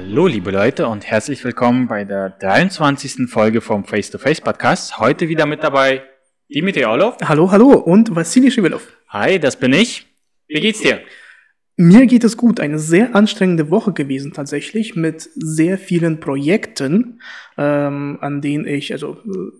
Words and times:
Hallo, 0.00 0.28
liebe 0.28 0.52
Leute, 0.52 0.86
und 0.86 1.04
herzlich 1.04 1.42
willkommen 1.42 1.88
bei 1.88 2.04
der 2.04 2.30
23. 2.30 3.28
Folge 3.28 3.60
vom 3.60 3.84
Face-to-Face 3.84 4.40
Podcast. 4.40 5.00
Heute 5.00 5.28
wieder 5.28 5.44
mit 5.44 5.64
dabei 5.64 6.04
Dimitri 6.48 6.84
Orlov. 6.84 7.16
Hallo, 7.24 7.50
hallo 7.50 7.72
und 7.72 8.14
Vassili 8.14 8.52
Schivelov. 8.52 8.86
Hi, 9.08 9.40
das 9.40 9.56
bin 9.56 9.72
ich. 9.72 10.06
Wie 10.46 10.60
geht's 10.60 10.80
dir? 10.82 11.00
Mir 11.80 12.06
geht 12.06 12.24
es 12.24 12.36
gut. 12.36 12.58
Eine 12.58 12.80
sehr 12.80 13.14
anstrengende 13.14 13.70
Woche 13.70 13.92
gewesen 13.92 14.32
tatsächlich 14.32 14.96
mit 14.96 15.30
sehr 15.36 15.78
vielen 15.78 16.18
Projekten, 16.18 17.20
ähm, 17.56 18.18
an 18.20 18.40
denen 18.40 18.66
ich, 18.66 18.92
also 18.92 19.16
äh, 19.24 19.52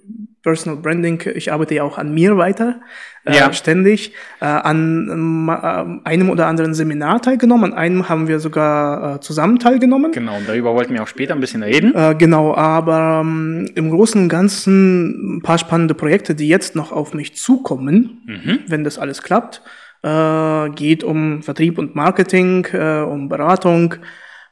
Personal 0.43 0.83
Branding, 0.83 1.23
ich 1.37 1.53
arbeite 1.53 1.77
ja 1.77 1.85
auch 1.85 1.97
an 1.97 2.13
mir 2.13 2.37
weiter, 2.37 2.81
äh, 3.25 3.37
ja. 3.37 3.53
ständig, 3.53 4.15
äh, 4.41 4.47
an 4.47 5.49
äh, 5.49 6.09
einem 6.09 6.31
oder 6.31 6.49
anderen 6.49 6.75
Seminar 6.75 7.23
teilgenommen, 7.23 7.73
an 7.73 7.79
einem 7.79 8.09
haben 8.09 8.27
wir 8.27 8.41
sogar 8.41 9.15
äh, 9.15 9.21
zusammen 9.21 9.61
teilgenommen. 9.61 10.11
Genau, 10.11 10.39
und 10.39 10.49
darüber 10.49 10.75
wollten 10.75 10.95
wir 10.95 11.05
auch 11.05 11.09
später 11.09 11.35
ein 11.35 11.41
bisschen 11.41 11.63
reden. 11.63 11.95
Äh, 11.95 12.17
genau, 12.19 12.53
aber 12.53 13.21
ähm, 13.23 13.71
im 13.77 13.91
Großen 13.91 14.21
und 14.21 14.29
Ganzen 14.29 15.37
ein 15.37 15.43
paar 15.43 15.59
spannende 15.59 15.95
Projekte, 15.95 16.35
die 16.35 16.49
jetzt 16.49 16.75
noch 16.75 16.91
auf 16.91 17.15
mich 17.15 17.37
zukommen, 17.37 18.23
mhm. 18.27 18.59
wenn 18.67 18.83
das 18.83 18.99
alles 18.99 19.23
klappt 19.23 19.63
äh, 20.03 20.71
geht 20.71 21.05
um 21.05 21.43
Vertrieb 21.43 21.79
und 21.79 21.95
Marketing, 21.95 22.67
äh, 22.73 23.01
um 23.01 23.29
Beratung. 23.29 23.95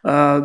Äh, 0.04 0.40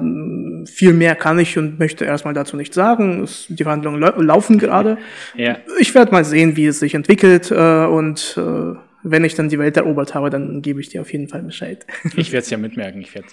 viel 0.66 0.94
mehr 0.94 1.16
kann 1.16 1.38
ich 1.38 1.58
und 1.58 1.78
möchte 1.80 2.06
erstmal 2.06 2.34
dazu 2.34 2.58
nicht 2.58 2.74
sagen. 2.74 3.24
Es, 3.24 3.46
die 3.48 3.64
Verhandlungen 3.64 4.00
lau 4.00 4.20
laufen 4.20 4.58
gerade. 4.58 4.98
Ja. 5.36 5.58
Ich 5.80 5.94
werde 5.94 6.12
mal 6.12 6.26
sehen, 6.26 6.56
wie 6.58 6.66
es 6.66 6.80
sich 6.80 6.96
entwickelt 6.96 7.52
äh, 7.52 7.86
und 7.86 8.38
äh, 8.38 8.76
wenn 9.04 9.24
ich 9.24 9.36
dann 9.36 9.50
die 9.50 9.58
Welt 9.60 9.78
erobert 9.78 10.14
habe, 10.14 10.30
dann 10.30 10.62
gebe 10.62 10.80
ich 10.80 10.90
dir 10.90 11.02
auf 11.02 11.12
jeden 11.12 11.28
Fall 11.28 11.42
Bescheid. 11.44 11.86
Ich 12.16 12.32
werde 12.32 12.44
es 12.44 12.50
ja 12.50 12.58
mitmerken. 12.58 13.02
Ich 13.02 13.14
werde. 13.16 13.28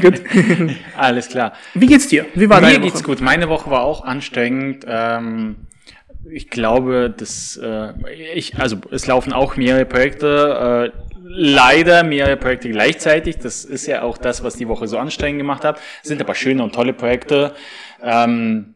gut. 0.02 0.22
Alles 0.96 1.28
klar. 1.28 1.54
Wie 1.74 1.86
geht's 1.86 2.08
dir? 2.08 2.26
Wie 2.34 2.48
war 2.48 2.60
Mir 2.60 2.66
deine 2.66 2.78
Woche? 2.80 2.90
geht's 2.90 3.04
gut. 3.04 3.20
Meine 3.20 3.48
Woche 3.48 3.70
war 3.70 3.82
auch 3.82 4.04
anstrengend. 4.04 4.84
Ähm, 4.86 5.56
ich 6.30 6.50
glaube, 6.50 7.12
dass 7.14 7.56
äh, 7.62 7.92
ich, 8.34 8.58
also 8.58 8.76
es 8.90 9.06
laufen 9.06 9.32
auch 9.32 9.56
mehrere 9.56 9.84
Projekte, 9.84 10.92
äh, 10.94 11.08
leider 11.22 12.02
mehrere 12.02 12.36
Projekte 12.36 12.70
gleichzeitig. 12.70 13.38
Das 13.38 13.64
ist 13.64 13.86
ja 13.86 14.02
auch 14.02 14.18
das, 14.18 14.42
was 14.42 14.56
die 14.56 14.68
Woche 14.68 14.88
so 14.88 14.98
anstrengend 14.98 15.40
gemacht 15.40 15.64
hat. 15.64 15.80
Sind 16.02 16.20
aber 16.20 16.34
schöne 16.34 16.62
und 16.62 16.74
tolle 16.74 16.92
Projekte. 16.92 17.54
Ähm, 18.02 18.74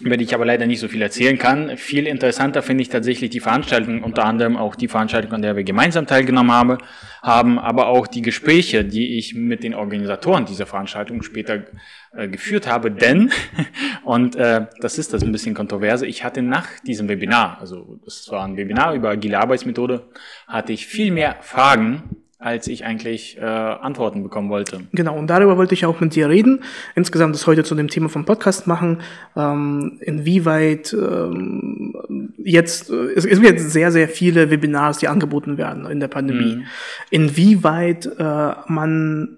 über 0.00 0.16
die 0.16 0.24
ich 0.24 0.34
aber 0.34 0.46
leider 0.46 0.66
nicht 0.66 0.80
so 0.80 0.88
viel 0.88 1.02
erzählen 1.02 1.38
kann. 1.38 1.76
Viel 1.76 2.06
interessanter 2.06 2.62
finde 2.62 2.82
ich 2.82 2.88
tatsächlich 2.88 3.30
die 3.30 3.40
Veranstaltung, 3.40 4.02
unter 4.02 4.24
anderem 4.24 4.56
auch 4.56 4.74
die 4.74 4.88
Veranstaltung, 4.88 5.32
an 5.32 5.42
der 5.42 5.56
wir 5.56 5.64
gemeinsam 5.64 6.06
teilgenommen 6.06 6.52
haben, 6.52 6.78
haben 7.22 7.58
aber 7.58 7.88
auch 7.88 8.06
die 8.06 8.22
Gespräche, 8.22 8.84
die 8.84 9.18
ich 9.18 9.34
mit 9.34 9.62
den 9.62 9.74
Organisatoren 9.74 10.46
dieser 10.46 10.66
Veranstaltung 10.66 11.22
später 11.22 11.64
äh, 12.12 12.28
geführt 12.28 12.66
habe, 12.66 12.90
denn, 12.90 13.30
und 14.04 14.36
äh, 14.36 14.66
das 14.80 14.98
ist 14.98 15.12
das 15.12 15.22
ein 15.22 15.32
bisschen 15.32 15.54
kontroverse, 15.54 16.06
ich 16.06 16.24
hatte 16.24 16.42
nach 16.42 16.66
diesem 16.86 17.08
Webinar, 17.08 17.58
also 17.60 17.98
das 18.04 18.26
war 18.30 18.44
ein 18.44 18.56
Webinar 18.56 18.94
über 18.94 19.10
agile 19.10 19.38
Arbeitsmethode, 19.38 20.08
hatte 20.48 20.72
ich 20.72 20.86
viel 20.86 21.10
mehr 21.10 21.36
Fragen 21.40 22.16
als 22.40 22.66
ich 22.68 22.86
eigentlich 22.86 23.36
äh, 23.38 23.44
Antworten 23.44 24.22
bekommen 24.22 24.48
wollte. 24.48 24.80
Genau, 24.92 25.16
und 25.16 25.28
darüber 25.28 25.58
wollte 25.58 25.74
ich 25.74 25.84
auch 25.84 26.00
mit 26.00 26.14
dir 26.14 26.30
reden. 26.30 26.64
Insgesamt 26.94 27.34
das 27.34 27.46
heute 27.46 27.64
zu 27.64 27.74
dem 27.74 27.88
Thema 27.88 28.08
vom 28.08 28.24
Podcast 28.24 28.66
machen. 28.66 29.02
Ähm, 29.36 29.98
inwieweit 30.00 30.94
ähm, 30.94 32.32
jetzt, 32.38 32.90
äh, 32.90 33.12
es, 33.14 33.26
es 33.26 33.40
gibt 33.40 33.44
jetzt 33.44 33.70
sehr, 33.70 33.92
sehr 33.92 34.08
viele 34.08 34.50
Webinars, 34.50 34.98
die 34.98 35.08
angeboten 35.08 35.58
werden 35.58 35.84
in 35.84 36.00
der 36.00 36.08
Pandemie. 36.08 36.56
Mhm. 36.56 36.64
Inwieweit 37.10 38.06
äh, 38.18 38.52
man 38.66 39.36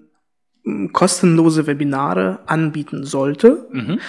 kostenlose 0.93 1.67
Webinare 1.67 2.39
anbieten 2.45 3.03
sollte. 3.03 3.67
Mhm. 3.71 3.99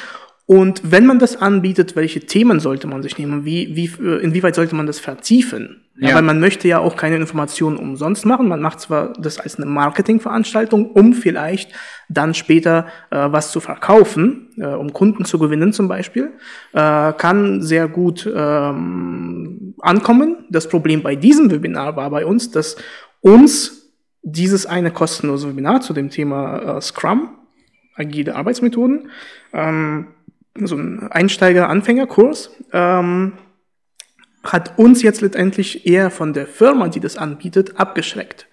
Und 0.46 0.82
wenn 0.90 1.06
man 1.06 1.18
das 1.18 1.40
anbietet, 1.40 1.96
welche 1.96 2.20
Themen 2.20 2.60
sollte 2.60 2.86
man 2.86 3.02
sich 3.02 3.16
nehmen? 3.16 3.44
Wie, 3.46 3.74
wie, 3.76 3.90
äh, 4.04 4.22
inwieweit 4.22 4.54
sollte 4.54 4.74
man 4.74 4.86
das 4.86 5.00
vertiefen? 5.00 5.84
Ja. 5.96 6.08
ja. 6.08 6.14
weil 6.16 6.22
man 6.22 6.40
möchte 6.40 6.66
ja 6.66 6.80
auch 6.80 6.96
keine 6.96 7.16
Informationen 7.16 7.76
umsonst 7.76 8.26
machen. 8.26 8.48
Man 8.48 8.60
macht 8.60 8.80
zwar 8.80 9.12
das 9.14 9.38
als 9.38 9.56
eine 9.56 9.66
Marketingveranstaltung, 9.66 10.90
um 10.90 11.12
vielleicht 11.12 11.72
dann 12.08 12.34
später 12.34 12.86
äh, 13.10 13.16
was 13.30 13.52
zu 13.52 13.60
verkaufen, 13.60 14.50
äh, 14.56 14.66
um 14.66 14.92
Kunden 14.92 15.24
zu 15.24 15.38
gewinnen 15.38 15.72
zum 15.72 15.88
Beispiel, 15.88 16.32
äh, 16.72 17.12
kann 17.12 17.62
sehr 17.62 17.88
gut 17.88 18.30
ähm, 18.34 19.74
ankommen. 19.80 20.44
Das 20.50 20.68
Problem 20.68 21.02
bei 21.02 21.14
diesem 21.14 21.50
Webinar 21.50 21.96
war 21.96 22.10
bei 22.10 22.26
uns, 22.26 22.50
dass 22.50 22.76
uns 23.20 23.92
dieses 24.22 24.66
eine 24.66 24.90
kostenlose 24.90 25.48
Webinar 25.48 25.80
zu 25.80 25.92
dem 25.92 26.10
Thema 26.10 26.76
äh, 26.76 26.80
Scrum, 26.80 27.30
agile 27.94 28.34
Arbeitsmethoden, 28.34 29.10
ähm, 29.52 30.08
so 30.54 30.76
ein 30.76 31.10
Einsteiger-Anfängerkurs, 31.10 32.50
ähm, 32.72 33.34
hat 34.42 34.78
uns 34.78 35.02
jetzt 35.02 35.20
letztendlich 35.20 35.86
eher 35.86 36.10
von 36.10 36.32
der 36.32 36.46
Firma, 36.46 36.88
die 36.88 37.00
das 37.00 37.16
anbietet, 37.16 37.78
abgeschreckt. 37.78 38.46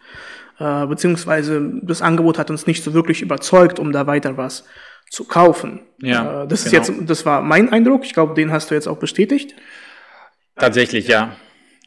Äh, 0.57 0.87
beziehungsweise 0.87 1.79
das 1.81 2.01
Angebot 2.01 2.37
hat 2.37 2.49
uns 2.49 2.67
nicht 2.67 2.83
so 2.83 2.93
wirklich 2.93 3.21
überzeugt, 3.21 3.79
um 3.79 3.91
da 3.91 4.07
weiter 4.07 4.37
was 4.37 4.65
zu 5.09 5.25
kaufen. 5.25 5.81
Ja, 6.01 6.43
äh, 6.43 6.47
das 6.47 6.63
genau. 6.63 6.81
ist 6.81 6.89
jetzt, 6.89 7.09
das 7.09 7.25
war 7.25 7.41
mein 7.41 7.71
Eindruck. 7.71 8.05
Ich 8.05 8.13
glaube, 8.13 8.33
den 8.33 8.51
hast 8.51 8.71
du 8.71 8.75
jetzt 8.75 8.87
auch 8.87 8.97
bestätigt. 8.97 9.55
Tatsächlich, 10.55 11.07
ja. 11.07 11.35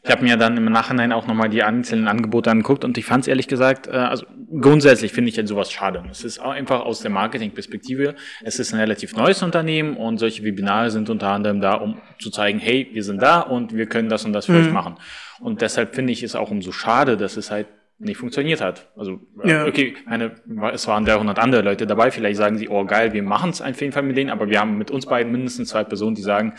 Ich 0.05 0.11
habe 0.11 0.23
mir 0.23 0.37
dann 0.37 0.55
im 0.55 0.65
Nachhinein 0.65 1.11
auch 1.11 1.25
nochmal 1.25 1.49
die 1.49 1.63
einzelnen 1.63 2.07
Angebote 2.07 2.51
angeguckt 2.51 2.85
und 2.85 2.95
ich 2.95 3.05
fand 3.05 3.23
es 3.23 3.27
ehrlich 3.27 3.47
gesagt, 3.47 3.87
äh, 3.87 3.91
also 3.91 4.27
grundsätzlich 4.61 5.11
finde 5.11 5.31
ich 5.31 5.47
sowas 5.47 5.71
schade. 5.71 6.03
Es 6.11 6.23
ist 6.23 6.39
auch 6.39 6.51
einfach 6.51 6.81
aus 6.81 7.01
der 7.01 7.09
Marketingperspektive, 7.09 8.13
es 8.43 8.59
ist 8.59 8.71
ein 8.71 8.79
relativ 8.79 9.15
neues 9.15 9.41
Unternehmen 9.41 9.97
und 9.97 10.19
solche 10.19 10.43
Webinare 10.43 10.91
sind 10.91 11.09
unter 11.09 11.29
anderem 11.29 11.59
da, 11.59 11.73
um 11.73 11.97
zu 12.19 12.29
zeigen, 12.29 12.59
hey, 12.59 12.87
wir 12.93 13.03
sind 13.03 13.19
da 13.19 13.39
und 13.39 13.73
wir 13.75 13.87
können 13.87 14.07
das 14.07 14.25
und 14.25 14.33
das 14.33 14.45
für 14.45 14.51
mhm. 14.51 14.67
euch 14.67 14.71
machen. 14.71 14.95
Und 15.39 15.61
deshalb 15.61 15.95
finde 15.95 16.13
ich 16.13 16.21
es 16.21 16.35
auch 16.35 16.51
umso 16.51 16.71
schade, 16.71 17.17
dass 17.17 17.35
es 17.35 17.49
halt 17.49 17.65
nicht 17.97 18.17
funktioniert 18.17 18.59
hat. 18.59 18.89
Also, 18.97 19.21
äh, 19.41 19.49
ja. 19.49 19.65
okay, 19.65 19.95
eine, 20.05 20.31
es 20.73 20.87
waren 20.87 21.05
300 21.05 21.39
andere 21.39 21.61
Leute 21.61 21.87
dabei. 21.87 22.11
Vielleicht 22.11 22.37
sagen 22.37 22.57
sie, 22.57 22.67
oh 22.67 22.83
geil, 22.83 23.13
wir 23.13 23.23
machen 23.23 23.51
es 23.51 23.61
auf 23.61 23.79
jeden 23.79 23.93
Fall 23.93 24.03
mit 24.03 24.17
denen, 24.17 24.29
aber 24.29 24.49
wir 24.49 24.59
haben 24.59 24.77
mit 24.77 24.91
uns 24.91 25.05
beiden 25.05 25.31
mindestens 25.31 25.69
zwei 25.69 25.83
Personen, 25.85 26.15
die 26.15 26.21
sagen, 26.21 26.53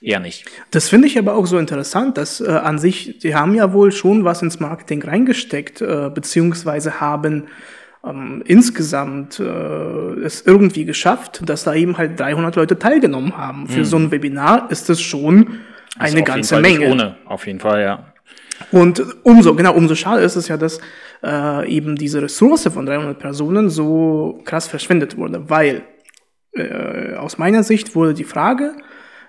eher 0.00 0.18
nicht. 0.18 0.46
Das 0.72 0.88
finde 0.88 1.06
ich 1.06 1.16
aber 1.16 1.36
auch 1.36 1.46
so 1.46 1.58
interessant, 1.58 2.18
dass 2.18 2.40
äh, 2.40 2.48
an 2.48 2.78
sich, 2.78 3.18
die 3.18 3.34
haben 3.34 3.54
ja 3.54 3.72
wohl 3.72 3.92
schon 3.92 4.24
was 4.24 4.42
ins 4.42 4.58
Marketing 4.58 5.02
reingesteckt, 5.02 5.80
äh, 5.80 6.10
beziehungsweise 6.12 7.00
haben 7.00 7.46
ähm, 8.04 8.42
insgesamt 8.46 9.38
äh, 9.38 9.44
es 9.44 10.42
irgendwie 10.44 10.84
geschafft, 10.84 11.42
dass 11.48 11.64
da 11.64 11.74
eben 11.74 11.98
halt 11.98 12.18
300 12.18 12.56
Leute 12.56 12.78
teilgenommen 12.78 13.36
haben. 13.36 13.68
Für 13.68 13.78
hm. 13.78 13.84
so 13.84 13.96
ein 13.96 14.10
Webinar 14.10 14.70
ist 14.70 14.88
das 14.88 15.00
schon 15.00 15.60
eine 15.98 16.22
ganze 16.22 16.60
Menge. 16.60 16.90
ohne, 16.90 17.16
auf 17.26 17.46
jeden 17.46 17.60
Fall, 17.60 17.82
ja. 17.82 18.12
Und 18.72 19.04
umso, 19.24 19.54
genau, 19.54 19.74
umso 19.74 19.94
schade 19.94 20.22
ist 20.22 20.36
es 20.36 20.48
ja, 20.48 20.56
dass 20.56 20.80
äh, 21.22 21.68
eben 21.68 21.96
diese 21.96 22.22
Ressource 22.22 22.68
von 22.72 22.86
300 22.86 23.18
Personen 23.18 23.70
so 23.70 24.40
krass 24.44 24.68
verschwendet 24.68 25.16
wurde, 25.16 25.48
weil 25.48 25.82
äh, 26.52 27.14
aus 27.14 27.38
meiner 27.38 27.62
Sicht 27.62 27.94
wurde 27.94 28.14
die 28.14 28.24
Frage, 28.24 28.74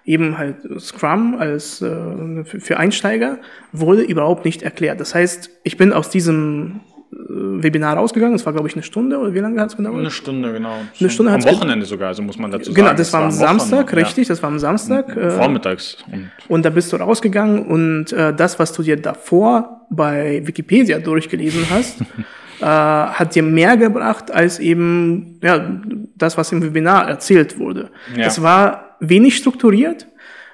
eben 0.05 0.37
halt 0.37 0.57
Scrum 0.79 1.35
als 1.37 1.81
äh, 1.81 2.43
für 2.43 2.77
Einsteiger, 2.77 3.39
wurde 3.71 4.01
überhaupt 4.01 4.45
nicht 4.45 4.63
erklärt. 4.63 4.99
Das 4.99 5.13
heißt, 5.15 5.49
ich 5.63 5.77
bin 5.77 5.93
aus 5.93 6.09
diesem 6.09 6.81
Webinar 7.11 7.97
rausgegangen. 7.97 8.35
Es 8.35 8.45
war, 8.45 8.53
glaube 8.53 8.67
ich, 8.69 8.75
eine 8.75 8.83
Stunde 8.83 9.17
oder 9.17 9.33
wie 9.33 9.39
lange 9.39 9.59
hat 9.59 9.69
es 9.69 9.77
gedauert? 9.77 9.99
Eine 9.99 10.11
Stunde, 10.11 10.53
genau. 10.53 10.75
Eine 10.99 11.09
Stunde 11.09 11.33
am 11.33 11.44
Wochenende 11.44 11.85
sogar, 11.85 12.09
also 12.09 12.22
muss 12.23 12.38
man 12.38 12.51
dazu 12.51 12.73
genau, 12.73 12.88
sagen. 12.88 12.95
Genau, 12.95 12.97
das 12.97 13.13
war 13.13 13.23
am 13.23 13.31
Samstag, 13.31 13.88
Wochen, 13.88 13.95
richtig, 13.95 14.27
das 14.27 14.41
war 14.41 14.49
am 14.49 14.59
Samstag. 14.59 15.16
Äh, 15.16 15.31
Vormittags. 15.31 15.97
Und, 16.11 16.31
und 16.47 16.66
da 16.66 16.69
bist 16.69 16.91
du 16.94 16.97
rausgegangen 16.97 17.66
und 17.66 18.13
äh, 18.13 18.33
das, 18.33 18.59
was 18.59 18.72
du 18.73 18.83
dir 18.83 18.95
davor 18.95 19.85
bei 19.89 20.41
Wikipedia 20.45 20.99
durchgelesen 20.99 21.66
hast, 21.69 22.01
äh, 22.61 22.66
hat 22.66 23.35
dir 23.35 23.43
mehr 23.43 23.75
gebracht 23.75 24.31
als 24.31 24.59
eben 24.59 25.40
ja, 25.43 25.81
das, 26.16 26.37
was 26.37 26.52
im 26.52 26.63
Webinar 26.63 27.09
erzählt 27.09 27.59
wurde. 27.59 27.90
Ja. 28.16 28.28
Es 28.28 28.41
war 28.41 28.96
wenig 29.02 29.35
strukturiert, 29.35 30.08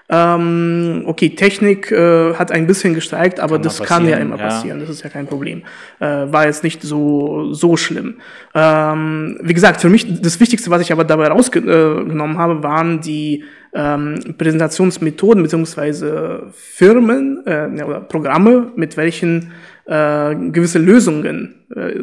ähm, 0.10 1.04
okay, 1.06 1.30
Technik 1.32 1.92
äh, 1.92 2.34
hat 2.36 2.52
ein 2.52 2.66
bisschen 2.66 2.94
gestreikt, 2.94 3.42
aber 3.42 3.56
kann 3.56 3.62
das 3.64 3.84
kann 3.84 4.08
ja 4.08 4.18
immer 4.18 4.38
ja. 4.38 4.48
passieren. 4.48 4.80
Das 4.80 4.90
ist 4.90 5.04
ja 5.04 5.10
kein 5.10 5.28
Problem. 5.28 5.64
Äh, 6.00 6.06
war 6.06 6.46
jetzt 6.46 6.64
nicht 6.64 6.82
so 6.82 7.54
so 7.54 7.76
schlimm. 7.76 8.16
Ähm, 8.56 9.38
wie 9.42 9.54
gesagt, 9.54 9.82
für 9.82 9.90
mich 9.90 10.22
das 10.22 10.40
Wichtigste, 10.40 10.70
was 10.70 10.82
ich 10.82 10.94
aber 10.94 11.04
dabei 11.04 11.28
rausgenommen 11.28 12.38
habe, 12.38 12.64
waren 12.64 13.02
die 13.02 13.44
ähm, 13.74 14.36
Präsentationsmethoden 14.38 15.44
beziehungsweise 15.44 16.48
Firmen 16.54 17.44
äh, 17.46 17.84
oder 17.84 18.02
Programme, 18.02 18.72
mit 18.76 18.98
welchen 18.98 19.52
äh, 19.88 20.36
gewisse 20.52 20.80
Lösungen 20.80 21.56
äh, 21.74 21.94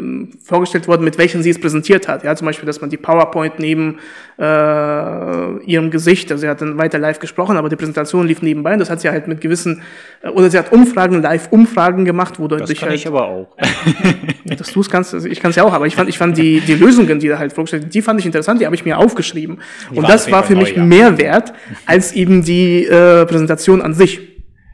vorgestellt 0.43 0.89
worden, 0.89 1.05
mit 1.05 1.19
welchen 1.19 1.43
sie 1.43 1.51
es 1.51 1.61
präsentiert 1.61 2.09
hat. 2.09 2.25
Ja, 2.25 2.35
zum 2.35 2.47
Beispiel, 2.47 2.67
dass 2.67 2.81
man 2.81 2.91
die 2.91 2.97
PowerPoint 2.97 3.59
neben 3.59 3.99
äh, 4.39 4.43
ihrem 5.65 5.91
Gesicht, 5.91 6.31
also 6.31 6.43
sie 6.43 6.49
hat 6.49 6.61
dann 6.61 6.79
weiter 6.79 6.99
live 6.99 7.19
gesprochen, 7.19 7.57
aber 7.57 7.69
die 7.69 7.77
Präsentation 7.77 8.27
lief 8.27 8.43
nebenbei 8.43 8.73
und 8.75 8.79
das 8.79 8.91
hat 8.91 9.01
sie 9.01 9.09
halt 9.09 9.27
mit 9.27 9.41
gewissen, 9.41 9.81
äh, 10.23 10.29
oder 10.29 10.51
sie 10.51 10.59
hat 10.59 10.73
Umfragen, 10.73 11.23
Live-Umfragen 11.23 12.05
gemacht, 12.05 12.39
wo 12.39 12.47
das 12.47 12.69
kann 12.75 12.91
halt, 12.91 12.99
ich 12.99 13.07
aber 13.07 13.27
auch. 13.27 13.57
dass 14.45 14.73
du 14.73 14.81
es 14.81 14.91
kannst, 14.91 15.15
also 15.15 15.27
ich 15.27 15.41
kann 15.41 15.51
es 15.51 15.57
ja 15.57 15.65
auch, 15.65 15.73
aber 15.73 15.87
ich 15.87 15.97
fand, 15.97 16.11
ich 16.11 16.19
fand 16.19 16.37
die, 16.37 16.61
die 16.61 16.75
Lösungen, 16.75 17.19
die 17.19 17.29
da 17.29 17.39
halt 17.39 17.53
vorgestellt 17.53 17.95
die 17.95 18.03
fand 18.03 18.21
ich 18.21 18.27
interessant, 18.27 18.61
die 18.61 18.67
habe 18.67 18.75
ich 18.75 18.85
mir 18.85 18.99
aufgeschrieben. 18.99 19.61
Die 19.91 19.99
und 19.99 20.07
das 20.09 20.31
war 20.31 20.45
für 20.45 20.57
mich 20.57 20.77
neu, 20.77 20.83
ja. 20.83 20.85
mehr 20.85 21.19
wert 21.19 21.54
als 21.87 22.12
eben 22.12 22.43
die 22.45 22.85
äh, 22.85 23.25
Präsentation 23.27 23.83
an 23.83 23.95
sich. 23.95 24.21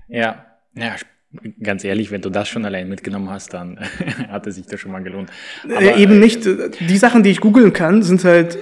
Ja, 0.09 0.45
ja, 0.75 0.95
ganz 1.63 1.85
ehrlich, 1.85 2.11
wenn 2.11 2.21
du 2.21 2.31
das 2.31 2.49
schon 2.49 2.65
allein 2.65 2.89
mitgenommen 2.89 3.31
hast, 3.31 3.55
dann 3.55 3.79
hat 4.29 4.47
es 4.47 4.57
sich 4.57 4.67
das 4.67 4.81
schon 4.81 4.91
mal 4.93 5.03
gelohnt. 5.03 5.31
äh, 5.69 6.01
eben 6.03 6.19
nicht. 6.19 6.45
äh, 6.47 6.71
Die 6.89 6.97
Sachen, 6.97 7.23
die 7.23 7.31
ich 7.31 7.41
googeln 7.41 7.73
kann, 7.73 8.03
sind 8.03 8.25
halt, 8.25 8.59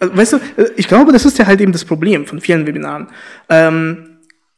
also, 0.00 0.16
weißt 0.16 0.32
du, 0.34 0.36
äh, 0.56 0.70
ich 0.76 0.88
glaube, 0.88 1.12
das 1.12 1.24
ist 1.24 1.38
ja 1.38 1.46
halt 1.46 1.60
eben 1.60 1.72
das 1.72 1.84
Problem 1.84 2.26
von 2.26 2.40
vielen 2.40 2.66
Webinaren. 2.66 3.08
Ähm, 3.48 4.04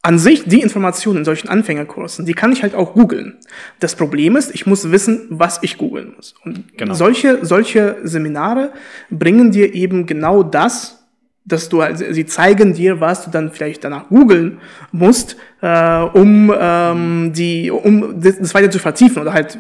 an 0.02 0.18
sich, 0.18 0.44
die 0.44 0.62
Informationen 0.62 1.18
in 1.18 1.24
solchen 1.26 1.50
Anfängerkursen, 1.50 2.24
die 2.24 2.32
kann 2.32 2.52
ich 2.52 2.62
halt 2.62 2.74
auch 2.74 2.94
googeln. 2.94 3.36
Das 3.80 3.94
Problem 3.94 4.34
ist, 4.36 4.54
ich 4.54 4.64
muss 4.66 4.90
wissen, 4.90 5.26
was 5.28 5.58
ich 5.62 5.76
googeln 5.76 6.14
muss. 6.16 6.34
Und 6.42 6.78
Genau. 6.78 6.94
solche, 6.94 7.44
solche 7.44 7.98
Seminare 8.04 8.72
bringen 9.10 9.50
dir 9.50 9.74
eben 9.74 10.06
genau 10.06 10.42
das, 10.42 10.99
dass 11.46 11.68
du, 11.68 11.80
also, 11.80 12.04
sie 12.10 12.26
zeigen 12.26 12.74
dir, 12.74 13.00
was 13.00 13.24
du 13.24 13.30
dann 13.30 13.50
vielleicht 13.50 13.82
danach 13.82 14.08
googeln 14.08 14.58
musst, 14.92 15.36
äh, 15.62 16.00
um 16.12 16.54
ähm, 16.58 17.32
die, 17.34 17.70
um 17.70 18.20
das, 18.20 18.52
weiter 18.54 18.70
zu 18.70 18.78
vertiefen 18.78 19.22
oder 19.22 19.32
halt 19.32 19.58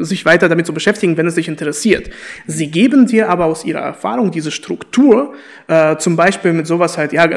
sich 0.00 0.24
weiter 0.24 0.48
damit 0.48 0.66
zu 0.66 0.72
beschäftigen, 0.72 1.16
wenn 1.16 1.26
es 1.26 1.34
dich 1.34 1.48
interessiert. 1.48 2.10
Sie 2.46 2.70
geben 2.70 3.06
dir 3.06 3.28
aber 3.28 3.44
aus 3.44 3.64
ihrer 3.64 3.80
Erfahrung 3.80 4.30
diese 4.30 4.50
Struktur, 4.50 5.34
äh, 5.68 5.96
zum 5.96 6.16
Beispiel 6.16 6.52
mit 6.54 6.66
sowas 6.66 6.96
halt, 6.96 7.12
ja, 7.12 7.28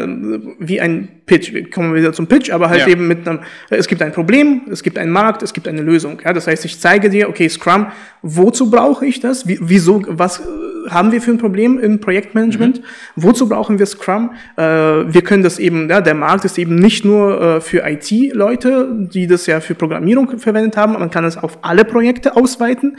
wie 0.59 0.79
ein 0.79 1.09
Pitch. 1.25 1.53
Wir 1.53 1.69
kommen 1.69 1.93
wieder 1.93 2.13
zum 2.13 2.27
Pitch, 2.27 2.51
aber 2.51 2.69
halt 2.69 2.81
Ja. 2.81 2.87
eben 2.87 3.07
mit 3.07 3.27
einem, 3.27 3.39
es 3.69 3.87
gibt 3.87 4.01
ein 4.01 4.11
Problem, 4.13 4.61
es 4.71 4.81
gibt 4.81 4.97
einen 4.97 5.11
Markt, 5.11 5.43
es 5.43 5.53
gibt 5.53 5.67
eine 5.67 5.81
Lösung. 5.81 6.19
Ja, 6.23 6.31
das 6.33 6.47
heißt, 6.47 6.63
ich 6.65 6.79
zeige 6.79 7.09
dir, 7.09 7.29
okay, 7.29 7.49
Scrum, 7.49 7.87
wozu 8.21 8.71
brauche 8.71 9.05
ich 9.05 9.19
das? 9.19 9.47
Wie, 9.47 9.59
wieso, 9.61 10.03
was 10.07 10.41
haben 10.89 11.11
wir 11.11 11.21
für 11.21 11.31
ein 11.31 11.37
Problem 11.37 11.79
im 11.79 11.99
Projektmanagement? 11.99 12.81
Wozu 13.15 13.49
brauchen 13.49 13.79
wir 13.79 13.85
Scrum? 13.85 14.31
Äh, 14.57 14.61
wir 14.63 15.21
können 15.23 15.43
das 15.43 15.59
eben, 15.59 15.89
ja, 15.89 16.01
der 16.01 16.15
Markt 16.15 16.45
ist 16.45 16.57
eben 16.57 16.75
nicht 16.75 17.05
nur 17.05 17.41
äh, 17.41 17.61
für 17.61 17.83
IT-Leute, 17.87 18.89
die 19.13 19.27
das 19.27 19.45
ja 19.45 19.59
für 19.59 19.75
Programmierung 19.75 20.37
verwendet 20.39 20.77
haben, 20.77 20.93
man 20.93 21.11
kann 21.11 21.25
es 21.25 21.37
auf 21.37 21.59
alle 21.61 21.85
Projekte 21.85 22.35
ausweiten. 22.35 22.97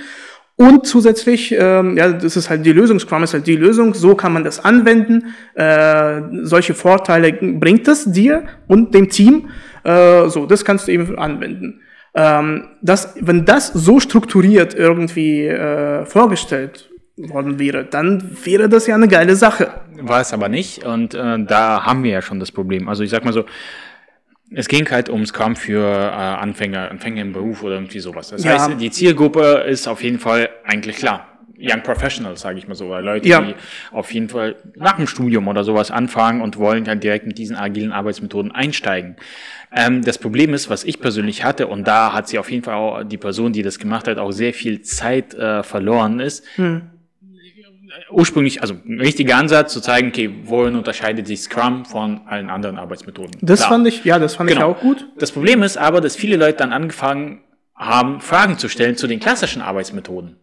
Und 0.57 0.87
zusätzlich, 0.87 1.53
ähm, 1.59 1.97
ja, 1.97 2.13
das 2.13 2.37
ist 2.37 2.49
halt 2.49 2.65
die 2.65 2.73
Lösung, 2.73 3.01
Scrum 3.01 3.25
ist 3.25 3.35
halt 3.35 3.47
die 3.47 3.57
Lösung, 3.57 3.93
so 3.93 4.15
kann 4.15 4.33
man 4.33 4.45
das 4.45 4.65
anwenden. 4.65 5.35
Äh, 5.55 6.23
solche 6.43 6.75
Vorteile 6.75 7.33
bringt 7.33 7.89
es 7.89 8.05
dir 8.05 8.45
und 8.69 8.95
dem 8.95 9.09
Team. 9.09 9.49
Äh, 9.83 10.29
so, 10.29 10.47
das 10.47 10.65
kannst 10.65 10.87
du 10.87 10.93
eben 10.93 11.19
anwenden. 11.19 11.81
Ähm, 12.15 12.69
das, 12.83 13.17
wenn 13.21 13.45
das 13.45 13.73
so 13.73 13.99
strukturiert 13.99 14.75
irgendwie 14.75 15.49
äh, 15.49 16.07
vorgestellt 16.07 16.89
worden 17.17 17.59
wäre, 17.59 17.85
dann 17.85 18.37
wäre 18.45 18.69
das 18.69 18.87
ja 18.87 18.95
eine 18.97 19.09
geile 19.09 19.37
Sache. 19.37 19.71
War 20.01 20.21
es 20.21 20.33
aber 20.33 20.49
nicht 20.49 20.85
und 20.85 21.15
äh, 21.15 21.45
da 21.45 21.85
haben 21.85 22.03
wir 22.03 22.11
ja 22.11 22.23
schon 22.23 22.41
das 22.41 22.51
Problem. 22.51 22.89
Also 22.89 23.03
ich 23.05 23.11
sag 23.11 23.25
mal 23.25 23.33
so, 23.33 23.45
es 24.51 24.69
ging 24.69 24.89
halt 24.91 25.09
um 25.09 25.25
Scrum 25.27 25.57
für 25.57 25.81
äh, 25.85 26.11
Anfänger, 26.15 26.91
Anfänger 26.91 27.23
im 27.23 27.33
Beruf 27.33 27.63
oder 27.63 27.75
irgendwie 27.77 28.01
sowas. 28.01 28.29
Das 28.31 28.45
Ja. 28.45 28.53
heißt, 28.53 28.81
die 28.81 28.91
Zielgruppe 28.91 29.65
ist 29.69 29.87
auf 29.87 30.03
jeden 30.03 30.19
Fall 30.19 30.49
eigentlich 30.65 30.97
klar. 30.97 31.29
Young 31.57 31.83
Professionals, 31.85 32.41
sage 32.41 32.59
ich 32.59 32.67
mal 32.67 32.75
so, 32.75 32.91
weil 32.91 33.05
Leute, 33.05 33.29
Ja. 33.29 33.41
die 33.41 33.55
auf 33.93 34.13
jeden 34.13 34.29
Fall 34.29 34.57
nach 34.75 34.97
dem 34.97 35.07
Studium 35.07 35.47
oder 35.47 35.63
sowas 35.63 35.91
anfangen 35.93 36.43
und 36.43 36.59
wollen 36.59 36.85
dann 36.85 36.99
direkt 37.01 37.27
mit 37.29 37.39
diesen 37.39 37.55
agilen 37.57 37.93
Arbeitsmethoden 37.93 38.51
einsteigen. 38.53 39.17
Ähm, 39.75 40.03
das 40.03 40.19
Problem 40.19 40.53
ist, 40.53 40.69
was 40.69 40.83
ich 40.85 41.01
persönlich 41.01 41.45
hatte, 41.45 41.69
und 41.69 41.87
da 41.87 42.13
hat 42.13 42.29
sie 42.29 42.39
auf 42.41 42.51
jeden 42.51 42.65
Fall 42.65 42.75
auch 42.75 43.05
die 43.05 43.17
Person, 43.19 43.53
die 43.53 43.63
das 43.63 43.79
gemacht 43.79 44.09
hat, 44.09 44.19
auch 44.19 44.33
sehr 44.33 44.53
viel 44.53 44.83
Zeit 44.83 45.33
äh, 45.35 45.63
verloren 45.63 46.19
ist, 46.21 46.45
ursprünglich, 48.11 48.61
also 48.63 48.75
ein 48.87 49.01
richtiger 49.01 49.37
Ansatz 49.37 49.73
zu 49.73 49.81
zeigen, 49.81 50.09
okay, 50.09 50.31
worin 50.45 50.75
unterscheidet 50.77 51.27
sich 51.27 51.41
Scrum 51.43 51.85
von 51.85 52.23
allen 52.27 52.51
anderen 52.51 52.79
Arbeitsmethoden. 52.79 53.33
Das 53.41 53.61
Klar. 53.61 53.71
fand 53.71 53.87
ich, 53.87 54.05
ja, 54.05 54.19
das 54.19 54.35
fand 54.37 54.51
Genau. 54.51 54.71
ich 54.73 54.77
auch 54.77 54.81
gut. 54.81 55.07
Das 55.19 55.33
Problem 55.33 55.63
ist 55.63 55.77
aber, 55.77 56.01
dass 56.01 56.17
viele 56.17 56.37
Leute 56.37 56.59
dann 56.59 56.73
angefangen 56.73 57.41
haben, 57.75 58.21
Fragen 58.21 58.59
zu 58.59 58.69
stellen 58.69 58.97
zu 58.97 59.07
den 59.07 59.21
klassischen 59.21 59.63
Arbeitsmethoden. 59.63 60.37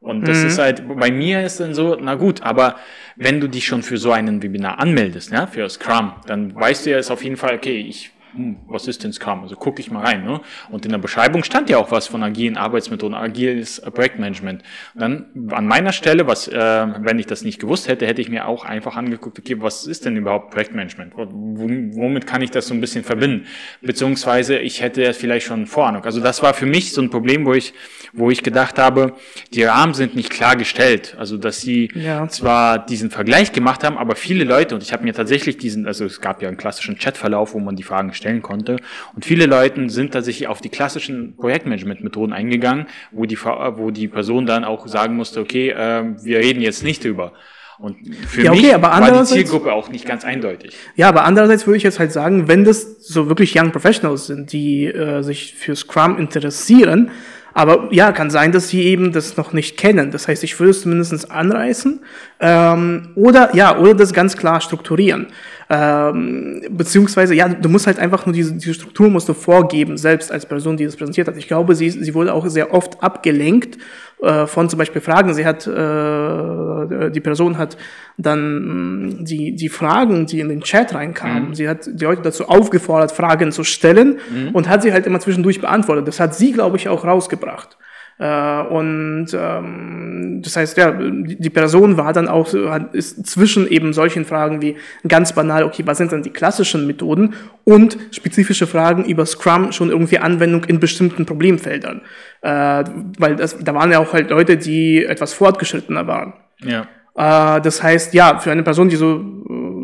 Und 0.00 0.20
Mhm. 0.20 0.24
das 0.26 0.44
ist 0.44 0.58
halt, 0.58 0.82
bei 0.98 1.10
mir 1.10 1.42
ist 1.44 1.58
dann 1.60 1.74
so, 1.74 1.96
na 2.00 2.14
gut, 2.14 2.42
aber 2.42 2.76
wenn 3.16 3.40
du 3.40 3.48
dich 3.48 3.66
schon 3.66 3.82
für 3.82 3.98
so 3.98 4.12
einen 4.12 4.42
Webinar 4.42 4.78
anmeldest, 4.78 5.32
ja, 5.32 5.46
für 5.48 5.68
Scrum, 5.68 6.12
dann 6.26 6.54
weißt 6.54 6.86
du 6.86 6.90
ja 6.90 6.98
ist 6.98 7.10
auf 7.10 7.24
jeden 7.24 7.36
Fall, 7.36 7.56
okay, 7.56 7.78
ich, 7.80 8.10
hm, 8.34 8.56
was 8.68 8.86
ist 8.88 9.04
denn 9.04 9.12
Scrum? 9.12 9.42
Also 9.42 9.56
gucke 9.56 9.80
ich 9.80 9.90
mal 9.90 10.04
rein, 10.04 10.24
ne? 10.24 10.40
Und 10.70 10.84
in 10.84 10.90
der 10.92 10.98
Beschreibung 10.98 11.44
stand 11.44 11.70
ja 11.70 11.78
auch 11.78 11.90
was 11.90 12.06
von 12.06 12.22
agilen 12.22 12.56
Arbeitsmethoden, 12.56 13.14
agiles 13.14 13.78
äh, 13.78 13.90
Projektmanagement. 13.90 14.62
Und 14.94 15.00
dann 15.00 15.26
an 15.50 15.66
meiner 15.66 15.92
Stelle, 15.92 16.26
was, 16.26 16.48
äh, 16.48 16.54
wenn 17.00 17.18
ich 17.18 17.26
das 17.26 17.42
nicht 17.42 17.60
gewusst 17.60 17.88
hätte, 17.88 18.06
hätte 18.06 18.20
ich 18.20 18.28
mir 18.28 18.46
auch 18.46 18.64
einfach 18.64 18.96
angeguckt, 18.96 19.38
okay, 19.38 19.56
was 19.60 19.86
ist 19.86 20.04
denn 20.04 20.16
überhaupt 20.16 20.50
Projektmanagement? 20.50 21.14
Wo- 21.16 21.28
Womit 21.28 22.26
kann 22.26 22.42
ich 22.42 22.50
das 22.50 22.66
so 22.68 22.74
ein 22.74 22.80
bisschen 22.80 23.04
verbinden? 23.04 23.46
Beziehungsweise 23.82 24.58
ich 24.58 24.82
hätte 24.82 25.02
ja 25.02 25.12
vielleicht 25.12 25.46
schon 25.46 25.66
Vorahnung. 25.66 26.04
Also 26.04 26.20
das 26.20 26.42
war 26.42 26.54
für 26.54 26.66
mich 26.66 26.92
so 26.92 27.00
ein 27.00 27.10
Problem, 27.10 27.46
wo 27.46 27.54
ich, 27.54 27.72
wo 28.12 28.30
ich 28.30 28.42
gedacht 28.42 28.78
habe, 28.78 29.14
die 29.54 29.62
Rahmen 29.64 29.94
sind 29.94 30.14
nicht 30.14 30.30
klar 30.30 30.56
gestellt. 30.56 31.16
Also 31.18 31.36
dass 31.38 31.60
sie 31.60 31.90
Ja. 31.94 32.28
zwar 32.28 32.78
diesen 32.84 33.10
Vergleich 33.10 33.52
gemacht 33.52 33.84
haben, 33.84 33.96
aber 33.98 34.14
viele 34.16 34.44
Leute, 34.44 34.74
und 34.74 34.82
ich 34.82 34.92
habe 34.92 35.04
mir 35.04 35.14
tatsächlich 35.14 35.56
diesen, 35.58 35.86
also 35.86 36.04
es 36.04 36.20
gab 36.20 36.42
ja 36.42 36.48
einen 36.48 36.56
klassischen 36.56 36.98
Chatverlauf, 36.98 37.54
wo 37.54 37.58
man 37.60 37.76
die 37.76 37.82
Fragen 37.82 38.12
stellen 38.18 38.42
konnte, 38.42 38.76
und 39.14 39.24
viele 39.24 39.46
Leute 39.46 39.88
sind 39.88 40.12
tatsächlich 40.12 40.48
auf 40.48 40.60
die 40.60 40.68
klassischen 40.68 41.36
Projektmanagement-Methoden 41.36 42.34
eingegangen, 42.34 42.86
wo 43.10 43.24
die, 43.24 43.38
wo 43.38 43.90
die 43.90 44.08
Person 44.08 44.44
dann 44.44 44.64
auch 44.64 44.86
sagen 44.86 45.16
musste, 45.16 45.40
okay, 45.40 45.70
äh, 45.70 46.04
wir 46.22 46.38
reden 46.40 46.60
jetzt 46.60 46.84
nicht 46.84 47.04
über. 47.06 47.32
Und 47.78 47.96
für 48.26 48.42
Ja, 48.42 48.50
okay, 48.50 48.60
mich 48.60 48.74
aber 48.74 48.88
war 48.88 49.22
die 49.22 49.24
Zielgruppe 49.24 49.72
auch 49.72 49.88
nicht 49.88 50.04
ganz 50.04 50.24
eindeutig. 50.24 50.76
Ja, 50.96 51.08
aber 51.08 51.24
andererseits 51.24 51.66
würde 51.66 51.76
ich 51.76 51.84
jetzt 51.84 52.00
halt 52.00 52.12
sagen, 52.12 52.48
wenn 52.48 52.64
das 52.64 53.06
so 53.06 53.28
wirklich 53.28 53.56
Young 53.56 53.70
Professionals 53.70 54.26
sind, 54.26 54.52
die 54.52 54.86
äh, 54.86 55.22
sich 55.22 55.54
für 55.54 55.76
Scrum 55.76 56.18
interessieren, 56.18 57.12
aber 57.54 57.88
ja, 57.90 58.12
kann 58.12 58.30
sein, 58.30 58.52
dass 58.52 58.68
sie 58.68 58.82
eben 58.82 59.12
das 59.12 59.36
noch 59.36 59.52
nicht 59.52 59.76
kennen. 59.76 60.10
Das 60.10 60.28
heißt, 60.28 60.44
ich 60.44 60.58
würde 60.60 60.70
es 60.70 60.82
zumindest 60.82 61.30
anreißen 61.30 62.00
ähm, 62.40 63.08
oder 63.14 63.54
ja, 63.54 63.78
oder 63.78 63.94
das 63.94 64.12
ganz 64.12 64.36
klar 64.36 64.60
strukturieren. 64.60 65.28
Ähm, 65.70 66.62
beziehungsweise, 66.70 67.34
ja, 67.34 67.46
du 67.48 67.68
musst 67.68 67.86
halt 67.86 67.98
einfach 67.98 68.24
nur 68.24 68.32
diese, 68.32 68.54
diese 68.54 68.72
Struktur 68.72 69.10
musst 69.10 69.28
du 69.28 69.34
vorgeben, 69.34 69.98
selbst 69.98 70.32
als 70.32 70.46
Person, 70.46 70.78
die 70.78 70.86
das 70.86 70.96
präsentiert 70.96 71.28
hat. 71.28 71.36
Ich 71.36 71.46
glaube, 71.46 71.74
sie, 71.74 71.90
sie 71.90 72.14
wurde 72.14 72.32
auch 72.32 72.46
sehr 72.46 72.72
oft 72.72 73.02
abgelenkt 73.02 73.76
äh, 74.22 74.46
von 74.46 74.70
zum 74.70 74.78
Beispiel 74.78 75.02
Fragen. 75.02 75.34
Sie 75.34 75.44
hat, 75.44 75.66
äh, 75.66 77.10
die 77.10 77.20
Person 77.20 77.58
hat 77.58 77.76
dann 78.16 79.08
mh, 79.08 79.24
die, 79.24 79.54
die 79.56 79.68
Fragen, 79.68 80.24
die 80.24 80.40
in 80.40 80.48
den 80.48 80.62
Chat 80.62 80.94
reinkamen, 80.94 81.54
sie 81.54 81.68
hat 81.68 81.86
die 81.86 82.04
Leute 82.04 82.22
dazu 82.22 82.48
aufgefordert, 82.48 83.12
Fragen 83.12 83.52
zu 83.52 83.62
stellen 83.62 84.20
und 84.54 84.68
hat 84.70 84.82
sie 84.82 84.92
halt 84.92 85.06
immer 85.06 85.20
zwischendurch 85.20 85.60
beantwortet. 85.60 86.08
Das 86.08 86.18
hat 86.18 86.34
sie, 86.34 86.52
glaube 86.52 86.78
ich, 86.78 86.88
auch 86.88 87.04
rausgebracht. 87.04 87.76
Äh, 88.18 88.62
und 88.62 89.28
ähm, 89.32 90.40
das 90.42 90.56
heißt, 90.56 90.76
ja, 90.76 90.92
die 90.92 91.50
Person 91.50 91.96
war 91.96 92.12
dann 92.12 92.26
auch 92.26 92.52
hat, 92.52 92.94
ist 92.94 93.26
zwischen 93.26 93.68
eben 93.68 93.92
solchen 93.92 94.24
Fragen 94.24 94.60
wie 94.60 94.76
ganz 95.06 95.32
banal, 95.32 95.62
okay, 95.62 95.82
was 95.86 95.98
sind 95.98 96.10
denn 96.10 96.22
die 96.22 96.30
klassischen 96.30 96.86
Methoden 96.86 97.34
und 97.64 97.96
spezifische 98.10 98.66
Fragen 98.66 99.04
über 99.04 99.24
Scrum 99.24 99.70
schon 99.70 99.90
irgendwie 99.90 100.18
Anwendung 100.18 100.64
in 100.64 100.80
bestimmten 100.80 101.26
Problemfeldern. 101.26 102.00
Äh, 102.42 102.84
weil 103.18 103.36
das, 103.36 103.56
da 103.58 103.74
waren 103.74 103.92
ja 103.92 104.00
auch 104.00 104.12
halt 104.12 104.30
Leute, 104.30 104.56
die 104.56 105.04
etwas 105.04 105.32
fortgeschrittener 105.32 106.06
waren. 106.08 106.32
Ja. 106.64 106.88
Äh, 107.14 107.60
das 107.60 107.82
heißt, 107.82 108.14
ja, 108.14 108.38
für 108.38 108.50
eine 108.50 108.64
Person, 108.64 108.88
die 108.88 108.96
so, 108.96 109.18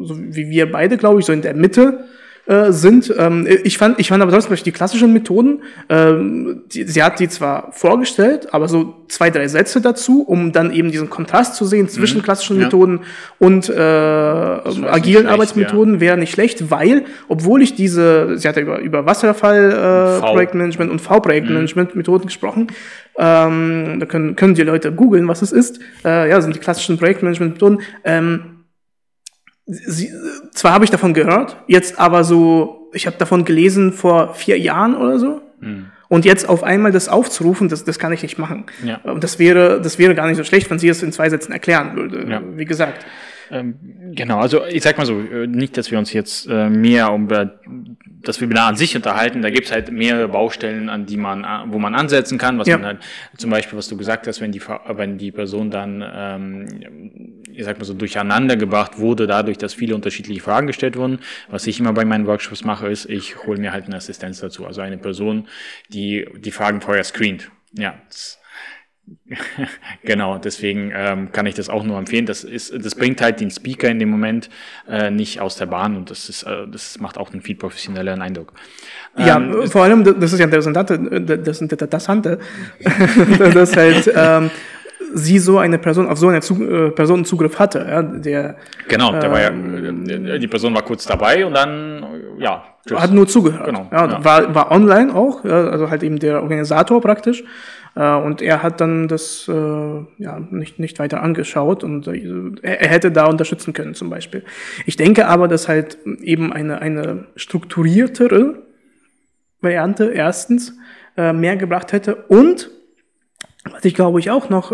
so 0.03 0.19
wie 0.19 0.51
wir 0.51 0.73
beide, 0.73 0.97
glaube 0.97 1.21
ich, 1.21 1.27
so 1.27 1.33
in 1.33 1.43
der 1.43 1.55
Mitte 1.55 2.05
äh, 2.47 2.73
sind. 2.73 3.13
Ähm, 3.17 3.47
ich 3.65 3.79
fand, 3.79 3.99
ich 3.99 4.09
fand 4.09 4.23
aber 4.23 4.33
trotzdem 4.33 4.57
die 4.65 4.73
klassischen 4.73 5.13
Methoden, 5.13 5.63
ähm, 5.89 6.63
die, 6.73 6.85
sie 6.85 7.03
hat 7.03 7.19
die 7.19 7.29
zwar 7.29 7.73
vorgestellt, 7.73 8.53
aber 8.53 8.69
so 8.69 8.95
zwei, 9.09 9.31
drei 9.31 9.49
Sätze 9.49 9.81
dazu, 9.81 10.23
um 10.23 10.53
dann 10.53 10.73
eben 10.73 10.91
diesen 10.91 11.09
Kontrast 11.09 11.55
zu 11.55 11.65
sehen 11.65 11.89
zwischen 11.89 12.23
klassischen 12.23 12.57
Mhm. 12.57 12.61
Ja. 12.61 12.67
Methoden 12.67 13.01
und 13.39 13.69
äh, 13.69 13.73
agilen 13.73 15.23
schlecht, 15.23 15.27
Arbeitsmethoden 15.27 16.01
wäre 16.01 16.19
nicht 16.19 16.33
schlecht, 16.33 16.71
weil, 16.71 17.05
obwohl 17.29 17.63
ich 17.63 17.75
diese, 17.75 18.37
sie 18.39 18.47
hat 18.47 18.57
ja 18.57 18.63
über, 18.63 18.79
über 18.81 19.07
Wasserfall 19.07 20.19
äh. 20.19 20.21
Projektmanagement 20.21 20.91
und 20.91 21.01
V-Projektmanagement 21.01 21.97
Methoden 21.97 22.27
gesprochen, 22.27 22.69
ähm, 23.17 24.01
da 24.01 24.07
können, 24.07 24.37
können 24.37 24.55
die 24.55 24.63
Leute 24.63 24.93
googeln, 24.93 25.29
was 25.29 25.43
es 25.43 25.53
ist. 25.53 25.81
Äh, 26.05 26.29
ja, 26.29 26.41
sind 26.41 26.55
die 26.57 26.61
klassischen 26.61 26.99
Projektmanagement-Methoden. 26.99 27.81
Ähm, 28.05 28.54
sie, 29.67 30.13
zwar 30.53 30.73
habe 30.73 30.85
ich 30.85 30.91
davon 30.91 31.15
gehört, 31.15 31.57
jetzt 31.67 31.99
aber 31.99 32.25
so, 32.25 32.91
ich 32.93 33.07
habe 33.07 33.17
davon 33.17 33.45
gelesen 33.45 33.93
vor 33.93 34.35
vier 34.35 34.59
Jahren 34.59 34.97
oder 34.97 35.19
so. 35.19 35.41
Mhm. 35.61 35.87
Und 36.09 36.25
jetzt 36.25 36.49
auf 36.49 36.63
einmal 36.63 36.93
das 36.93 37.09
aufzurufen, 37.09 37.69
das, 37.69 37.85
das 37.85 37.99
kann 37.99 38.13
ich 38.13 38.23
nicht 38.23 38.39
machen. 38.39 38.67
Ja. 38.85 39.01
Und 39.05 39.25
das 39.25 39.39
wäre, 39.39 39.81
das 39.81 39.99
wäre 39.99 40.15
gar 40.15 40.29
nicht 40.29 40.37
so 40.37 40.45
schlecht, 40.45 40.71
wenn 40.71 40.79
sie 40.79 40.89
es 40.89 41.03
in 41.03 41.13
zwei 41.13 41.31
Sätzen 41.31 41.53
erklären 41.53 41.97
würde. 41.97 42.31
Ja. 42.31 42.43
Wie 42.55 42.67
gesagt. 42.67 43.05
Ähm, 43.51 43.75
genau, 44.15 44.39
also 44.39 44.65
ich 44.67 44.83
sag 44.83 44.99
mal 44.99 45.07
so, 45.07 45.21
äh, 45.21 45.47
nicht, 45.47 45.77
dass 45.77 45.91
wir 45.91 45.99
uns 45.99 46.13
jetzt 46.13 46.47
äh, 46.49 46.69
mehr 46.69 47.13
um 47.13 47.31
äh, 47.31 47.49
das 48.23 48.41
Webinar 48.41 48.69
an 48.69 48.77
sich 48.77 48.97
unterhalten. 48.97 49.43
Da 49.43 49.51
gibt's 49.51 49.71
halt 49.71 49.93
mehrere 49.93 50.29
Baustellen, 50.29 50.89
an 50.89 51.07
die 51.07 51.17
man, 51.17 51.45
wo 51.73 51.79
man 51.79 51.95
ansetzen 51.95 52.39
kann. 52.39 52.59
Was 52.59 52.69
ja. 52.69 52.79
man 52.79 52.87
halt, 52.87 52.99
zum 53.37 53.51
Beispiel, 53.51 53.79
was 53.79 53.89
du 53.89 53.97
gesagt 53.97 54.27
hast, 54.27 54.41
wenn 54.41 54.53
die, 54.53 54.63
wenn 54.89 55.19
die 55.19 55.31
Person 55.31 55.71
dann, 55.71 56.05
ähm, 56.07 57.43
ich 57.53 57.65
sag 57.65 57.79
mal 57.79 57.85
so, 57.85 57.95
durcheinander 57.95 58.57
gebracht 58.57 58.99
wurde, 58.99 59.27
dadurch, 59.27 59.59
dass 59.59 59.75
viele 59.75 59.95
unterschiedliche 59.95 60.41
Fragen 60.41 60.67
gestellt 60.67 60.97
wurden. 60.97 61.19
Was 61.49 61.67
ich 61.67 61.79
immer 61.81 61.93
bei 61.93 62.05
meinen 62.05 62.27
Workshops 62.27 62.65
mache, 62.65 62.89
ist, 62.89 63.09
ich 63.09 63.45
hole 63.45 63.61
mir 63.61 63.73
halt 63.73 63.87
eine 63.87 63.97
Assistenz 63.97 64.41
dazu. 64.41 64.67
Also 64.67 64.81
eine 64.81 64.99
Person, 64.99 65.49
die 65.91 66.27
die 66.39 66.51
Fragen 66.51 66.81
vorher 66.81 67.05
screent. 67.05 67.51
Ja, 67.77 67.95
das, 68.09 68.39
genau, 70.03 70.39
deswegen 70.39 70.93
ähm, 70.95 71.33
kann 71.33 71.47
ich 71.47 71.55
das 71.55 71.69
auch 71.69 71.85
nur 71.85 71.99
empfehlen. 71.99 72.27
Das 72.27 72.45
ist, 72.45 72.73
das 72.85 72.95
bringt 72.95 73.21
halt 73.21 73.41
den 73.41 73.51
Speaker 73.51 73.89
in 73.89 73.99
dem 73.99 74.11
Moment 74.11 74.49
äh, 74.89 75.11
nicht 75.11 75.41
aus 75.41 75.57
der 75.57 75.67
Bahn 75.67 75.97
und 75.97 76.11
das 76.11 76.29
ist, 76.29 76.45
äh, 76.45 76.67
das 76.71 76.99
macht 77.01 77.19
auch 77.19 77.33
einen 77.33 77.43
viel 77.43 77.57
professionelleren 77.57 78.23
Eindruck. 78.23 78.53
Ja, 79.17 79.37
ähm, 79.37 79.67
vor 79.69 79.85
allem, 79.85 80.05
das 80.05 80.33
ist 80.33 80.41
ja 80.41 80.47
das 80.47 80.67
Interessante, 80.67 81.39
das 81.39 81.61
Interessante, 81.61 82.39
dass 83.55 83.77
halt 83.77 84.11
ähm, 84.15 84.51
sie 85.13 85.39
so 85.39 85.59
eine 85.59 85.79
Person 85.79 86.09
auf 86.09 86.19
so 86.19 86.29
eine 86.29 86.41
Zug 86.41 86.61
äh, 86.61 86.91
Person 86.91 87.25
Zugriff 87.25 87.59
hatte. 87.59 87.87
Ja, 87.89 88.03
der, 88.03 88.57
genau, 88.89 89.13
der 89.13 89.25
ähm, 89.25 89.31
war 89.31 89.41
ja, 89.41 90.35
äh, 90.35 90.39
die 90.39 90.49
Person 90.49 90.75
war 90.75 90.83
kurz 90.83 91.05
dabei 91.07 91.45
und 91.47 91.55
dann, 91.55 92.05
ja. 92.39 92.65
Tschüss. 92.87 93.01
Hat 93.01 93.13
nur 93.13 93.27
zugehört. 93.27 93.65
Genau, 93.65 93.89
ja, 93.91 94.07
ja. 94.07 94.25
War, 94.25 94.55
war 94.55 94.71
online 94.71 95.15
auch, 95.15 95.43
ja, 95.45 95.69
also 95.69 95.89
halt 95.89 96.03
eben 96.03 96.19
der 96.19 96.43
Organisator 96.43 97.01
praktisch. 97.01 97.43
Äh, 97.97 98.15
und 98.17 98.43
er 98.43 98.63
hat 98.63 98.81
dann 98.81 99.09
das 99.09 99.49
äh, 99.49 99.53
ja, 99.53 100.41
nicht, 100.51 100.79
nicht 100.79 100.99
weiter 100.99 101.23
angeschaut 101.23 101.85
und 101.85 102.07
äh, 102.09 102.51
er, 102.63 102.89
hätte 102.89 103.13
da 103.13 103.27
unterstützen 103.27 103.73
können 103.73 103.95
zum 103.95 104.11
Beispiel. 104.11 104.45
Ich 104.87 104.97
denke 104.97 105.27
aber, 105.29 105.49
dass 105.49 105.69
halt 105.69 105.99
eben 106.21 106.53
eine, 106.53 106.81
eine 106.81 107.27
strukturiertere 107.37 108.63
Variante 109.61 110.11
erstens 110.13 110.77
mehr 111.17 111.57
gebracht 111.57 111.93
hätte 111.93 112.17
und 112.17 112.71
was 113.71 113.85
ich 113.85 113.95
glaube 113.95 114.19
ich 114.19 114.31
auch 114.31 114.51
noch 114.51 114.73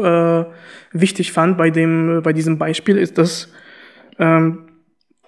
wichtig 0.91 1.33
fand 1.33 1.59
bei 1.59 1.69
dem 1.69 2.23
bei 2.23 2.33
diesem 2.33 2.57
Beispiel 2.57 2.97
ist, 2.97 3.19
dass 3.19 3.53
ähm, 4.19 4.71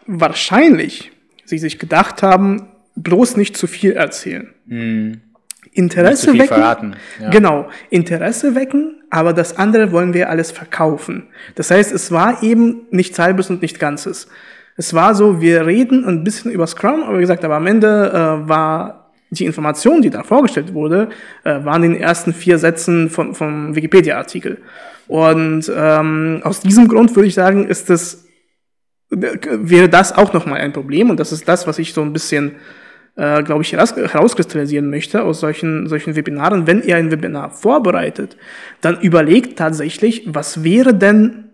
wahrscheinlich 0.07 1.13
sie 1.45 1.59
sich 1.59 1.79
gedacht 1.79 2.23
haben, 2.23 2.69
bloß 2.97 3.37
nicht 3.37 3.55
zu 3.55 3.67
viel 3.67 3.93
erzählen. 3.93 4.55
Mhm. 4.65 5.21
Interesse 5.73 6.33
wecken. 6.35 6.49
Verraten, 6.49 6.97
ja. 7.21 7.31
Genau, 7.31 7.69
Interesse 7.91 8.55
wecken, 8.55 9.03
aber 9.11 9.33
das 9.33 9.57
andere 9.57 9.93
wollen 9.93 10.13
wir 10.13 10.29
alles 10.29 10.51
verkaufen. 10.51 11.29
Das 11.55 11.71
heißt, 11.71 11.93
es 11.93 12.11
war 12.11 12.43
eben 12.43 12.83
nicht 12.91 13.19
halbes 13.19 13.49
und 13.49 13.63
nicht 13.63 13.79
ganzes. 13.79 14.29
Es 14.77 14.93
war 14.95 15.15
so, 15.15 15.41
wir 15.41 15.67
reden 15.67 16.05
ein 16.05 16.25
bisschen 16.25 16.51
über 16.51 16.67
Scrum, 16.67 17.03
aber 17.05 17.19
wie 17.19 17.23
gesagt, 17.23 17.45
aber 17.45 17.57
am 17.57 17.67
Ende 17.67 18.11
äh, 18.11 18.49
war 18.49 19.13
die 19.31 19.47
Information, 19.47 20.03
die 20.03 20.11
da 20.11 20.23
vorgestellt 20.23 20.75
wurde, 20.75 21.09
äh, 21.45 21.65
waren 21.65 21.83
in 21.85 21.93
den 21.95 22.03
ersten 22.03 22.35
vier 22.35 22.59
Sätzen 22.59 23.09
von, 23.09 23.35
vom 23.35 23.75
Wikipedia-Artikel. 23.75 24.59
Und 25.09 25.71
ähm, 25.75 26.41
aus 26.45 26.61
diesem 26.61 26.89
Grund 26.89 27.15
würde 27.17 27.29
ich 27.29 27.35
sagen, 27.35 27.67
ist 27.67 27.89
das 27.89 28.25
wäre 29.13 29.89
das 29.89 30.17
auch 30.17 30.33
nochmal 30.33 30.61
ein 30.61 30.73
Problem 30.73 31.11
und 31.11 31.21
das 31.21 31.33
ist 31.33 31.47
das, 31.47 31.67
was 31.67 31.79
ich 31.79 31.93
so 31.93 32.01
ein 32.01 32.13
bisschen 32.13 32.53
äh, 33.17 33.43
glaube 33.43 33.63
ich, 33.63 33.73
herauskristallisieren 33.73 34.89
möchte 34.89 35.23
aus 35.23 35.41
solchen, 35.41 35.87
solchen 35.89 36.17
Webinaren, 36.17 36.67
wenn 36.67 36.83
ihr 36.83 36.97
ein 36.97 37.11
Webinar 37.11 37.51
vorbereitet, 37.51 38.37
dann 38.81 39.01
überlegt 39.01 39.59
tatsächlich, 39.59 40.25
was 40.27 40.65
wäre 40.65 40.95
denn 40.95 41.51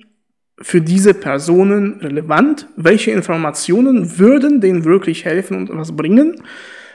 für 0.60 0.80
diese 0.80 1.14
Personen 1.14 2.00
relevant? 2.00 2.66
Welche 2.76 3.10
Informationen 3.10 4.18
würden 4.18 4.60
denen 4.60 4.84
wirklich 4.84 5.24
helfen 5.24 5.56
und 5.56 5.76
was 5.76 5.96
bringen? 5.96 6.42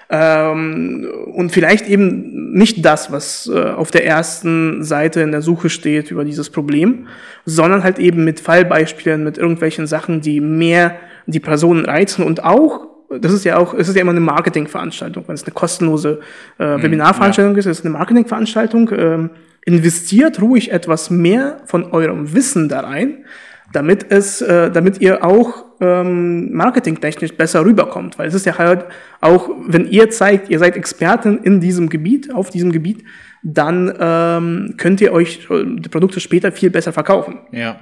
Ähm, 0.10 1.08
und 1.34 1.52
vielleicht 1.52 1.88
eben 1.88 2.54
nicht 2.54 2.86
das, 2.86 3.12
was 3.12 3.50
äh, 3.54 3.72
auf 3.72 3.90
der 3.90 4.06
ersten 4.06 4.84
Seite 4.84 5.22
in 5.22 5.32
der 5.32 5.42
Suche 5.42 5.70
steht 5.70 6.12
über 6.12 6.24
dieses 6.24 6.50
Problem, 6.50 7.08
sondern 7.46 7.84
halt 7.84 8.00
eben 8.00 8.24
mit 8.24 8.40
Fallbeispielen, 8.40 9.24
mit 9.24 9.38
irgendwelchen 9.38 9.88
Sachen, 9.88 10.22
die 10.22 10.40
mehr 10.40 10.98
die 11.26 11.40
Personen 11.40 11.86
reizen 11.86 12.26
und 12.26 12.44
auch 12.44 12.93
das 13.20 13.34
ist 13.34 13.46
ja 13.46 13.58
auch, 13.58 13.74
es 13.74 13.90
ist 13.90 13.96
ja 13.96 14.02
immer 14.02 14.12
eine 14.12 14.20
Marketingveranstaltung. 14.20 15.24
Wenn 15.28 15.36
es 15.36 15.44
eine 15.44 15.54
kostenlose 15.54 16.20
äh, 16.60 16.78
mhm, 16.78 16.84
Webinarveranstaltung 16.84 17.54
ja. 17.54 17.60
ist, 17.60 17.66
ist 17.66 17.80
es 17.80 17.86
eine 17.86 17.94
Marketingveranstaltung. 17.94 18.90
Ähm, 18.92 19.30
investiert 19.66 20.42
ruhig 20.42 20.72
etwas 20.72 21.10
mehr 21.10 21.62
von 21.66 21.86
eurem 21.92 22.34
Wissen 22.34 22.68
da 22.70 22.82
rein, 22.82 23.26
damit 23.72 24.12
es, 24.12 24.42
äh, 24.42 24.70
damit 24.72 25.00
ihr 25.00 25.24
auch 25.24 25.66
ähm, 25.80 26.54
marketingtechnisch 26.54 27.34
besser 27.34 27.66
rüberkommt. 27.66 28.20
Weil 28.20 28.28
es 28.28 28.34
ist 28.34 28.46
ja 28.46 28.58
halt 28.58 28.86
auch, 29.22 29.50
wenn 29.68 29.88
ihr 29.88 30.10
zeigt, 30.10 30.50
ihr 30.50 30.60
seid 30.60 30.76
Experten 30.76 31.40
in 31.44 31.60
diesem 31.60 31.90
Gebiet, 31.90 32.34
auf 32.34 32.50
diesem 32.50 32.72
Gebiet, 32.72 33.04
dann 33.42 33.94
ähm, 34.00 34.76
könnt 34.78 35.02
ihr 35.02 35.12
euch 35.12 35.48
äh, 35.50 35.64
die 35.66 35.90
Produkte 35.90 36.20
später 36.20 36.52
viel 36.52 36.70
besser 36.70 36.94
verkaufen. 36.94 37.40
Ja. 37.52 37.80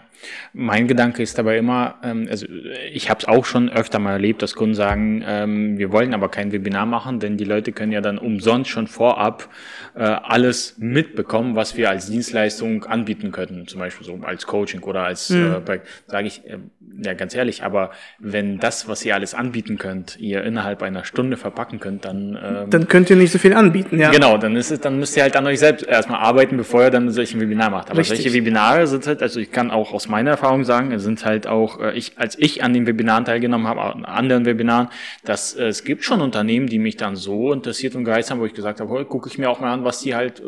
Mein 0.53 0.87
Gedanke 0.87 1.23
ist 1.23 1.37
dabei 1.37 1.57
immer, 1.57 1.95
ähm, 2.03 2.27
also 2.29 2.45
ich 2.91 3.09
habe 3.09 3.19
es 3.19 3.27
auch 3.27 3.45
schon 3.45 3.69
öfter 3.69 3.99
mal 3.99 4.13
erlebt, 4.13 4.41
dass 4.41 4.55
Kunden 4.55 4.75
sagen, 4.75 5.23
ähm, 5.25 5.77
wir 5.77 5.91
wollen 5.91 6.13
aber 6.13 6.29
kein 6.29 6.51
Webinar 6.51 6.85
machen, 6.85 7.19
denn 7.19 7.37
die 7.37 7.43
Leute 7.43 7.71
können 7.71 7.91
ja 7.91 8.01
dann 8.01 8.17
umsonst 8.17 8.69
schon 8.69 8.87
vorab 8.87 9.49
äh, 9.95 10.03
alles 10.03 10.75
mitbekommen, 10.77 11.55
was 11.55 11.77
wir 11.77 11.89
als 11.89 12.07
Dienstleistung 12.07 12.85
anbieten 12.85 13.31
könnten, 13.31 13.67
zum 13.67 13.79
Beispiel 13.79 14.05
so 14.05 14.19
als 14.23 14.45
Coaching 14.45 14.81
oder 14.81 15.03
als 15.03 15.29
mhm. 15.29 15.61
äh. 15.67 15.79
Sage 16.07 16.27
ich 16.27 16.45
äh, 16.45 16.57
ja 17.03 17.13
ganz 17.13 17.35
ehrlich, 17.35 17.63
aber 17.63 17.91
wenn 18.19 18.59
das, 18.59 18.87
was 18.87 19.05
ihr 19.05 19.15
alles 19.15 19.33
anbieten 19.33 19.77
könnt, 19.77 20.19
ihr 20.19 20.43
innerhalb 20.43 20.83
einer 20.83 21.05
Stunde 21.05 21.37
verpacken 21.37 21.79
könnt, 21.79 22.05
dann 22.05 22.37
ähm, 22.41 22.69
dann 22.69 22.87
könnt 22.87 23.09
ihr 23.09 23.15
nicht 23.15 23.31
so 23.31 23.39
viel 23.39 23.53
anbieten, 23.53 23.99
ja. 23.99 24.11
Genau, 24.11 24.37
dann 24.37 24.55
ist 24.55 24.71
es, 24.71 24.79
dann 24.79 24.99
müsst 24.99 25.15
ihr 25.17 25.23
halt 25.23 25.35
an 25.35 25.47
euch 25.47 25.59
selbst 25.59 25.85
erstmal 25.85 26.19
arbeiten, 26.19 26.57
bevor 26.57 26.83
ihr 26.83 26.89
dann 26.89 27.09
solche 27.11 27.39
Webinar 27.39 27.69
macht. 27.69 27.89
Aber 27.89 27.99
Richtig. 27.99 28.21
solche 28.21 28.33
Webinare 28.37 28.87
sind 28.87 29.07
halt, 29.07 29.21
also 29.21 29.39
ich 29.39 29.51
kann 29.51 29.71
auch 29.71 29.93
aus 29.93 30.07
meiner 30.11 30.31
Erfahrung 30.31 30.63
sagen, 30.63 30.91
es 30.91 31.03
sind 31.03 31.25
halt 31.25 31.47
auch, 31.47 31.79
äh, 31.79 31.97
ich, 31.97 32.19
als 32.19 32.37
ich 32.37 32.63
an 32.63 32.73
den 32.73 32.85
Webinaren 32.85 33.25
teilgenommen 33.25 33.67
habe, 33.67 33.81
an 33.81 34.05
anderen 34.05 34.45
Webinaren, 34.45 34.89
dass 35.23 35.55
äh, 35.55 35.65
es 35.65 35.83
gibt 35.83 36.03
schon 36.03 36.21
Unternehmen, 36.21 36.67
die 36.67 36.77
mich 36.77 36.97
dann 36.97 37.15
so 37.15 37.51
interessiert 37.51 37.95
und 37.95 38.03
gereizt 38.03 38.29
haben, 38.29 38.39
wo 38.39 38.45
ich 38.45 38.53
gesagt 38.53 38.79
habe, 38.79 38.93
oh, 38.93 39.03
gucke 39.05 39.29
ich 39.29 39.37
mir 39.37 39.49
auch 39.49 39.59
mal 39.59 39.73
an, 39.73 39.83
was 39.83 40.01
die 40.01 40.13
halt 40.13 40.39
äh, 40.39 40.43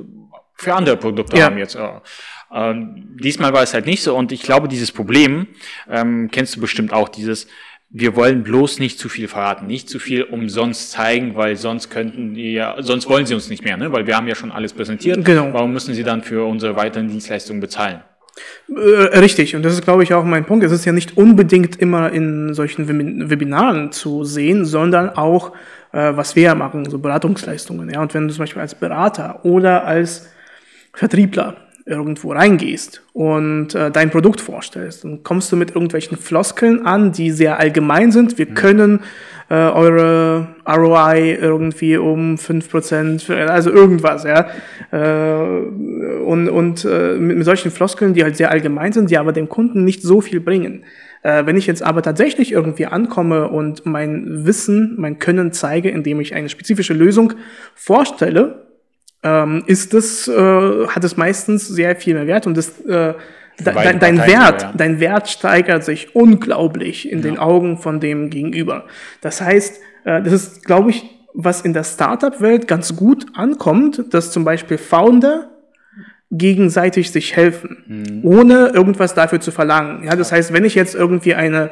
für 0.53 0.75
andere 0.75 0.98
Produkte 0.98 1.38
ja. 1.38 1.46
haben 1.46 1.58
jetzt. 1.58 1.77
Ähm, 2.53 3.17
diesmal 3.20 3.53
war 3.53 3.63
es 3.63 3.74
halt 3.74 3.88
nicht 3.88 4.03
so 4.03 4.15
und 4.15 4.32
ich 4.32 4.43
glaube, 4.43 4.67
dieses 4.67 4.91
Problem 4.91 5.48
ähm, 5.89 6.29
kennst 6.32 6.55
du 6.55 6.62
bestimmt 6.62 6.93
auch, 6.93 7.10
dieses 7.10 7.48
wir 7.96 8.15
wollen 8.15 8.41
bloß 8.41 8.79
nicht 8.79 8.98
zu 8.98 9.08
viel 9.08 9.27
verraten, 9.27 9.67
nicht 9.67 9.88
zu 9.88 10.00
viel 10.00 10.24
umsonst 10.24 10.91
zeigen, 10.91 11.36
weil 11.36 11.55
sonst 11.55 11.91
könnten 11.91 12.34
die 12.34 12.53
ja, 12.53 12.75
sonst 12.79 13.08
wollen 13.08 13.27
sie 13.27 13.36
uns 13.36 13.50
nicht 13.50 13.63
mehr, 13.63 13.77
ne? 13.77 13.91
weil 13.91 14.08
wir 14.08 14.17
haben 14.17 14.27
ja 14.27 14.34
schon 14.34 14.51
alles 14.51 14.74
präsentiert. 14.74 15.24
Genau. 15.24 15.53
Warum 15.53 15.72
müssen 15.72 15.93
sie 15.93 16.03
dann 16.03 16.24
für 16.24 16.43
unsere 16.43 16.75
weiteren 16.75 17.08
Dienstleistungen 17.08 17.62
bezahlen? 17.62 18.01
Äh, 18.69 19.17
richtig, 19.19 19.55
und 19.55 19.63
das 19.63 19.73
ist, 19.73 19.83
glaube 19.83 20.03
ich, 20.03 20.13
auch 20.13 20.23
mein 20.23 20.45
Punkt. 20.45 20.65
Es 20.65 20.71
ist 20.71 20.85
ja 20.85 20.91
nicht 20.91 21.17
unbedingt 21.17 21.75
immer 21.77 22.11
in 22.11 22.53
solchen 22.53 22.87
Webinaren 23.29 23.91
zu 23.91 24.23
sehen, 24.23 24.65
sondern 24.65 25.09
auch, 25.09 25.51
äh, 25.91 26.15
was 26.15 26.35
wir 26.35 26.55
machen, 26.55 26.89
so 26.89 26.99
Beratungsleistungen. 26.99 27.89
Ja? 27.89 28.01
Und 28.01 28.13
wenn 28.13 28.27
du 28.27 28.33
zum 28.33 28.43
Beispiel 28.43 28.61
als 28.61 28.75
Berater 28.75 29.45
oder 29.45 29.85
als 29.85 30.29
Vertriebler 30.93 31.57
irgendwo 31.85 32.31
reingehst 32.31 33.01
und 33.11 33.75
äh, 33.75 33.91
dein 33.91 34.09
Produkt 34.09 34.39
vorstellst, 34.39 35.03
dann 35.03 35.23
kommst 35.23 35.51
du 35.51 35.57
mit 35.57 35.71
irgendwelchen 35.71 36.17
Floskeln 36.17 36.85
an, 36.85 37.11
die 37.11 37.31
sehr 37.31 37.59
allgemein 37.59 38.11
sind. 38.11 38.37
Wir 38.37 38.49
mhm. 38.49 38.53
können 38.53 38.99
äh, 39.50 39.55
eure 39.55 40.47
ROI 40.67 41.38
irgendwie 41.39 41.97
um 41.97 42.38
fünf 42.38 42.69
Prozent, 42.69 43.29
also 43.29 43.71
irgendwas, 43.71 44.23
ja. 44.23 44.47
Äh, 44.91 45.59
und 46.23 46.50
und 46.50 46.85
äh, 46.85 47.15
mit, 47.17 47.38
mit 47.38 47.45
solchen 47.45 47.71
Floskeln, 47.71 48.13
die 48.13 48.23
halt 48.23 48.38
sehr 48.38 48.51
allgemein 48.51 48.93
sind, 48.93 49.09
die 49.09 49.17
aber 49.17 49.33
dem 49.33 49.50
Kunden 49.50 49.83
nicht 49.83 50.01
so 50.01 50.21
viel 50.21 50.39
bringen. 50.39 50.85
Äh, 51.23 51.45
wenn 51.45 51.57
ich 51.57 51.67
jetzt 51.67 51.83
aber 51.83 52.01
tatsächlich 52.01 52.51
irgendwie 52.51 52.85
ankomme 52.85 53.47
und 53.47 53.85
mein 53.85 54.45
Wissen, 54.45 54.95
mein 54.97 55.19
Können 55.19 55.51
zeige, 55.51 55.89
indem 55.89 56.19
ich 56.19 56.35
eine 56.35 56.50
spezifische 56.50 56.93
Lösung 56.93 57.33
vorstelle, 57.75 58.67
ähm, 59.23 59.63
ist 59.67 59.93
das, 59.93 60.27
äh, 60.27 60.88
hat 60.88 61.03
es 61.03 61.15
meistens 61.15 61.67
sehr 61.67 61.95
viel 61.95 62.13
mehr 62.13 62.27
Wert 62.27 62.45
und 62.45 62.57
das, 62.57 62.73
dein, 63.63 64.00
dein 64.00 64.17
Wert, 64.19 64.62
ja. 64.62 64.74
dein 64.75 65.00
Wert 65.00 65.29
steigert 65.29 65.83
sich 65.83 66.15
unglaublich 66.15 67.12
in 67.12 67.19
ja. 67.19 67.24
den 67.24 67.38
Augen 67.38 67.77
von 67.77 68.00
dem 68.00 68.29
Gegenüber. 68.29 68.86
Das 69.22 69.41
heißt, 69.41 69.81
äh, 70.05 70.22
das 70.22 70.33
ist, 70.33 70.65
glaube 70.65 70.89
ich, 70.89 71.05
was 71.33 71.62
in 71.62 71.74
der 71.74 71.83
Startup-Welt 71.83 72.67
ganz 72.67 72.95
gut 72.95 73.25
ankommt, 73.33 74.13
dass 74.13 74.31
zum 74.31 74.43
Beispiel 74.43 74.77
Founder 74.77 75.50
gegenseitig 76.29 77.12
sich 77.12 77.36
helfen, 77.36 77.83
mhm. 77.88 78.19
ohne 78.24 78.67
irgendwas 78.69 79.13
dafür 79.13 79.39
zu 79.39 79.51
verlangen. 79.51 80.03
Ja, 80.03 80.15
das 80.15 80.31
heißt, 80.31 80.51
wenn 80.53 80.65
ich 80.65 80.75
jetzt 80.75 80.95
irgendwie 80.95 81.36
eine 81.36 81.72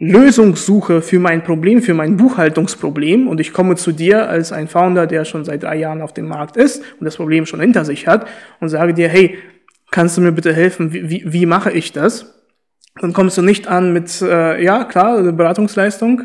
Lösung 0.00 0.56
suche 0.56 1.00
für 1.00 1.20
mein 1.20 1.44
Problem, 1.44 1.80
für 1.80 1.94
mein 1.94 2.16
Buchhaltungsproblem 2.16 3.28
und 3.28 3.40
ich 3.40 3.52
komme 3.52 3.76
zu 3.76 3.92
dir 3.92 4.28
als 4.28 4.52
ein 4.52 4.66
Founder, 4.66 5.06
der 5.06 5.24
schon 5.24 5.44
seit 5.44 5.62
drei 5.62 5.76
Jahren 5.76 6.02
auf 6.02 6.12
dem 6.12 6.26
Markt 6.26 6.56
ist 6.56 6.82
und 6.98 7.04
das 7.04 7.16
Problem 7.16 7.46
schon 7.46 7.60
hinter 7.60 7.84
sich 7.84 8.08
hat 8.08 8.26
und 8.60 8.68
sage 8.68 8.94
dir, 8.94 9.08
hey, 9.08 9.38
kannst 9.94 10.16
du 10.16 10.20
mir 10.20 10.32
bitte 10.32 10.52
helfen, 10.52 10.92
wie, 10.92 11.08
wie, 11.08 11.22
wie 11.32 11.46
mache 11.46 11.70
ich 11.70 11.92
das? 11.92 12.34
Dann 13.00 13.12
kommst 13.12 13.38
du 13.38 13.42
nicht 13.42 13.68
an 13.68 13.92
mit, 13.92 14.20
äh, 14.22 14.60
ja 14.60 14.82
klar, 14.84 15.18
eine 15.18 15.32
Beratungsleistung, 15.32 16.22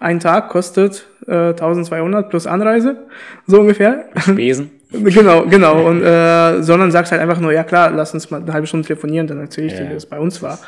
ein 0.00 0.20
Tag 0.20 0.48
kostet 0.48 1.06
äh, 1.26 1.50
1200 1.50 2.30
plus 2.30 2.46
Anreise, 2.46 3.06
so 3.46 3.60
ungefähr. 3.60 4.06
Spesen. 4.16 4.70
Genau, 4.92 5.46
genau. 5.46 5.86
Und 5.86 6.02
äh, 6.02 6.62
sondern 6.64 6.90
sagst 6.90 7.12
halt 7.12 7.22
einfach 7.22 7.38
nur, 7.38 7.52
ja 7.52 7.62
klar, 7.62 7.92
lass 7.92 8.12
uns 8.12 8.28
mal 8.32 8.42
eine 8.42 8.52
halbe 8.52 8.66
Stunde 8.66 8.88
telefonieren, 8.88 9.28
dann 9.28 9.38
erzähle 9.38 9.68
ich 9.68 9.74
Ja. 9.74 9.84
dir, 9.84 9.90
wie 9.90 9.94
es 9.94 10.06
bei 10.06 10.18
uns 10.18 10.42
war. 10.42 10.58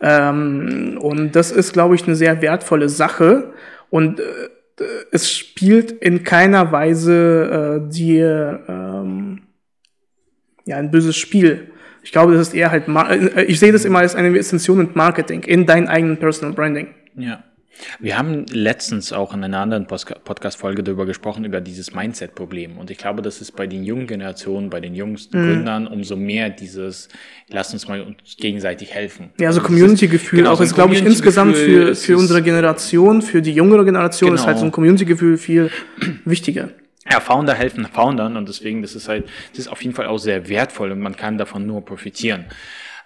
Ähm, 0.00 0.98
und 1.00 1.32
das 1.32 1.50
ist, 1.50 1.72
glaube 1.72 1.96
ich, 1.96 2.04
eine 2.06 2.14
sehr 2.14 2.40
wertvolle 2.42 2.88
Sache. 2.88 3.52
Und 3.90 4.20
äh, 4.20 4.24
es 5.10 5.32
spielt 5.32 5.90
in 5.90 6.22
keiner 6.22 6.70
Weise 6.70 7.80
äh, 7.82 7.92
dir 7.92 8.60
ähm, 8.68 9.40
ja 10.64 10.76
ein 10.76 10.92
böses 10.92 11.16
Spiel. 11.16 11.71
Ich 12.04 12.12
glaube, 12.12 12.32
das 12.34 12.48
ist 12.48 12.54
eher 12.54 12.70
halt, 12.70 12.88
Mar 12.88 13.10
äh, 13.10 13.44
ich 13.44 13.58
sehe 13.60 13.72
das 13.72 13.84
immer 13.84 14.00
als 14.00 14.14
eine 14.14 14.28
Investition 14.28 14.80
in 14.80 14.90
Marketing, 14.94 15.42
in 15.44 15.66
dein 15.66 15.88
eigenen 15.88 16.16
Personal 16.18 16.52
Branding. 16.54 16.88
Ja. 17.16 17.44
Wir 17.98 18.16
haben 18.18 18.44
letztens 18.52 19.12
auch 19.12 19.34
in 19.34 19.42
einer 19.42 19.58
anderen 19.58 19.86
Podcast-Folge 19.86 20.82
darüber 20.84 21.04
gesprochen, 21.06 21.44
über 21.44 21.60
dieses 21.60 21.94
Mindset-Problem. 21.94 22.76
Und 22.78 22.90
ich 22.90 22.98
glaube, 22.98 23.22
das 23.22 23.40
ist 23.40 23.52
bei 23.56 23.66
den 23.66 23.82
jungen 23.82 24.06
Generationen, 24.06 24.68
bei 24.70 24.78
den 24.78 24.94
jüngsten 24.94 25.40
Mhm. 25.40 25.46
Gründern 25.48 25.86
umso 25.88 26.14
mehr 26.14 26.50
dieses, 26.50 27.08
lass 27.48 27.72
uns 27.72 27.88
mal 27.88 28.02
uns 28.02 28.36
gegenseitig 28.36 28.92
helfen. 28.94 29.30
Ja, 29.40 29.48
also 29.48 29.62
Community-Gefühl 29.62 30.40
genau, 30.40 30.52
auch 30.52 30.58
so 30.58 30.64
ist, 30.64 30.74
glaube 30.74 30.94
ich, 30.94 31.04
insgesamt 31.04 31.56
für, 31.56 31.94
für 31.96 32.12
ist- 32.12 32.20
unsere 32.20 32.42
Generation, 32.42 33.20
für 33.22 33.42
die 33.42 33.52
jüngere 33.54 33.84
Generation 33.84 34.34
ist 34.34 34.40
Genau. 34.42 34.48
halt 34.48 34.58
so 34.58 34.64
ein 34.66 34.70
Community-Gefühl 34.70 35.36
viel 35.38 35.70
wichtiger. 36.24 36.68
Ja, 37.10 37.18
Founder 37.20 37.54
helfen 37.54 37.86
Foundern 37.86 38.36
und 38.36 38.48
deswegen, 38.48 38.80
das 38.82 38.94
ist 38.94 39.08
halt, 39.08 39.28
das 39.50 39.60
ist 39.60 39.68
auf 39.68 39.82
jeden 39.82 39.94
Fall 39.94 40.06
auch 40.06 40.18
sehr 40.18 40.48
wertvoll 40.48 40.92
und 40.92 41.00
man 41.00 41.16
kann 41.16 41.36
davon 41.36 41.66
nur 41.66 41.84
profitieren. 41.84 42.46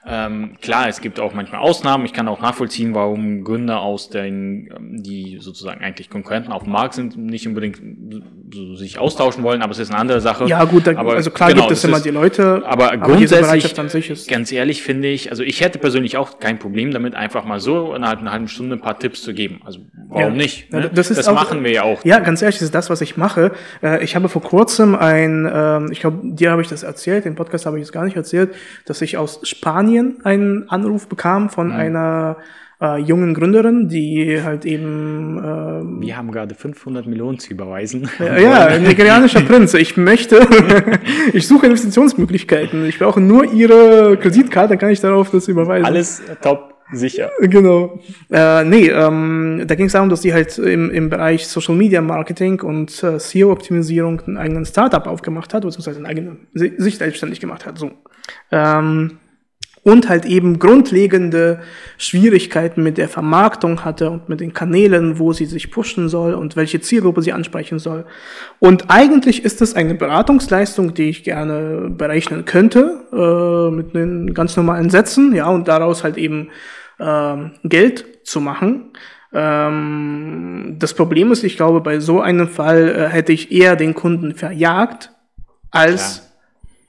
Ähm, 0.08 0.52
klar, 0.62 0.88
es 0.88 1.00
gibt 1.00 1.18
auch 1.18 1.34
manchmal 1.34 1.60
Ausnahmen. 1.60 2.04
Ich 2.04 2.12
kann 2.12 2.28
auch 2.28 2.40
nachvollziehen, 2.40 2.94
warum 2.94 3.42
Gründer 3.42 3.80
aus 3.80 4.08
den, 4.08 4.70
ähm, 4.76 5.02
die 5.02 5.38
sozusagen 5.40 5.82
eigentlich 5.82 6.10
Konkurrenten 6.10 6.52
auf 6.52 6.62
dem 6.62 6.72
Markt 6.72 6.94
sind, 6.94 7.16
nicht 7.16 7.46
unbedingt 7.48 7.80
so 8.54 8.76
sich 8.76 8.98
austauschen 9.00 9.42
wollen, 9.42 9.62
aber 9.62 9.72
es 9.72 9.80
ist 9.80 9.90
eine 9.90 9.98
andere 9.98 10.20
Sache. 10.20 10.46
Ja, 10.46 10.62
gut, 10.64 10.86
da, 10.86 10.96
aber 10.96 11.14
also 11.14 11.30
klar 11.32 11.48
genau, 11.48 11.62
gibt 11.62 11.72
es 11.72 11.82
das 11.82 11.88
immer 11.88 11.96
ist- 11.96 12.06
die 12.06 12.10
Leute, 12.10 12.62
aber 12.64 12.90
diese 12.90 13.00
grundsätzlich, 13.00 13.40
Bereitschaft 13.40 13.78
an 13.80 13.88
sich 13.88 14.10
ist. 14.10 14.28
ganz 14.28 14.52
ehrlich 14.52 14.82
finde 14.82 15.08
ich, 15.08 15.30
also 15.30 15.42
ich 15.42 15.60
hätte 15.60 15.80
persönlich 15.80 16.16
auch 16.16 16.38
kein 16.38 16.58
Problem 16.60 16.92
damit, 16.92 17.16
einfach 17.16 17.44
mal 17.44 17.58
so 17.58 17.92
innerhalb 17.94 18.20
einer 18.20 18.30
halben 18.30 18.46
Stunde 18.46 18.76
ein 18.76 18.80
paar 18.80 18.98
Tipps 19.00 19.22
zu 19.22 19.34
geben. 19.34 19.60
Also 19.64 19.80
warum 20.08 20.20
Ja. 20.22 20.30
nicht? 20.30 20.72
Ne? 20.72 20.88
das 20.94 21.10
ist 21.10 21.26
auch- 21.28 21.34
machen 21.34 21.64
wir 21.64 21.72
ja 21.72 21.82
auch. 21.82 22.04
Ja, 22.04 22.20
ganz 22.20 22.40
ehrlich, 22.42 22.56
das 22.56 22.62
ist 22.66 22.74
das, 22.74 22.90
was 22.90 23.00
ich 23.00 23.16
mache. 23.16 23.50
Äh, 23.82 24.04
Ich 24.04 24.14
habe 24.14 24.28
vor 24.28 24.42
kurzem 24.42 24.94
ein, 24.94 25.50
ähm, 25.52 25.88
ich 25.90 25.98
glaube, 25.98 26.18
dir 26.22 26.52
habe 26.52 26.62
ich 26.62 26.68
das 26.68 26.84
erzählt, 26.84 27.24
den 27.24 27.34
Podcast 27.34 27.66
habe 27.66 27.78
ich 27.78 27.82
es 27.82 27.90
gar 27.90 28.04
nicht 28.04 28.16
erzählt, 28.16 28.54
dass 28.84 29.02
ich 29.02 29.16
aus 29.16 29.40
Spanien 29.42 29.95
einen 30.24 30.68
Anruf 30.70 31.08
bekam 31.08 31.48
von 31.50 31.72
einer 31.72 32.36
äh, 32.80 32.98
jungen 33.00 33.32
Gründerin, 33.32 33.88
die 33.88 34.42
halt 34.42 34.64
eben 34.66 35.40
ähm, 35.42 36.00
Wir 36.02 36.16
haben 36.16 36.30
gerade 36.30 36.54
500 36.54 37.06
Millionen 37.06 37.38
zu 37.38 37.50
überweisen. 37.52 38.08
Ja, 38.18 38.36
ja, 38.38 38.66
ein 38.66 38.82
nigerianischer 38.82 39.40
Prinz. 39.48 39.72
Ich 39.74 39.96
möchte, 39.96 40.40
ich 41.32 41.46
suche 41.48 41.66
Investitionsmöglichkeiten. 41.66 42.84
Ich 42.84 42.98
brauche 42.98 43.20
nur 43.20 43.52
Ihre 43.52 44.16
Kreditkarte, 44.18 44.70
dann 44.70 44.78
kann 44.78 44.90
ich 44.90 45.00
darauf 45.00 45.30
das 45.30 45.48
überweisen. 45.48 45.86
Alles 45.86 46.22
top, 46.42 46.74
sicher. 46.92 47.30
Genau. 47.40 47.98
Äh, 48.30 48.64
nee, 48.64 48.88
ähm, 48.90 49.62
da 49.66 49.74
ging 49.74 49.86
es 49.86 49.92
darum, 49.92 50.10
dass 50.10 50.20
die 50.20 50.34
halt 50.34 50.58
im, 50.58 50.90
im 50.90 51.08
Bereich 51.08 51.46
Social 51.48 51.74
Media 51.74 52.02
Marketing 52.02 52.60
und 52.60 53.02
äh, 53.02 53.18
SEO-Optimisierung 53.18 54.20
einen 54.26 54.36
eigenen 54.36 54.66
Startup 54.66 55.06
aufgemacht 55.06 55.54
hat, 55.54 55.62
beziehungsweise 55.62 55.98
eine 56.00 56.08
eigene, 56.08 56.36
si- 56.52 56.74
sich 56.76 56.98
selbstständig 56.98 57.40
gemacht 57.40 57.64
hat. 57.64 57.78
So. 57.78 57.90
Ähm, 58.52 59.12
und 59.86 60.08
halt 60.08 60.24
eben 60.24 60.58
grundlegende 60.58 61.60
Schwierigkeiten 61.96 62.82
mit 62.82 62.98
der 62.98 63.08
Vermarktung 63.08 63.84
hatte 63.84 64.10
und 64.10 64.28
mit 64.28 64.40
den 64.40 64.52
Kanälen, 64.52 65.20
wo 65.20 65.32
sie 65.32 65.46
sich 65.46 65.70
pushen 65.70 66.08
soll 66.08 66.34
und 66.34 66.56
welche 66.56 66.80
Zielgruppe 66.80 67.22
sie 67.22 67.32
ansprechen 67.32 67.78
soll. 67.78 68.04
Und 68.58 68.86
eigentlich 68.90 69.44
ist 69.44 69.62
es 69.62 69.76
eine 69.76 69.94
Beratungsleistung, 69.94 70.94
die 70.94 71.08
ich 71.08 71.22
gerne 71.22 71.88
berechnen 71.88 72.44
könnte, 72.44 73.04
äh, 73.12 73.70
mit 73.72 73.94
den 73.94 74.34
ganz 74.34 74.56
normalen 74.56 74.90
Sätzen, 74.90 75.32
ja, 75.32 75.46
und 75.46 75.68
daraus 75.68 76.02
halt 76.02 76.16
eben 76.16 76.48
ähm, 76.98 77.52
Geld 77.62 78.26
zu 78.26 78.40
machen. 78.40 78.90
Ähm, 79.32 80.74
das 80.80 80.94
Problem 80.94 81.30
ist, 81.30 81.44
ich 81.44 81.56
glaube, 81.56 81.80
bei 81.80 82.00
so 82.00 82.20
einem 82.20 82.48
Fall 82.48 82.88
äh, 82.88 83.08
hätte 83.08 83.32
ich 83.32 83.52
eher 83.52 83.76
den 83.76 83.94
Kunden 83.94 84.34
verjagt, 84.34 85.12
als. 85.70 86.25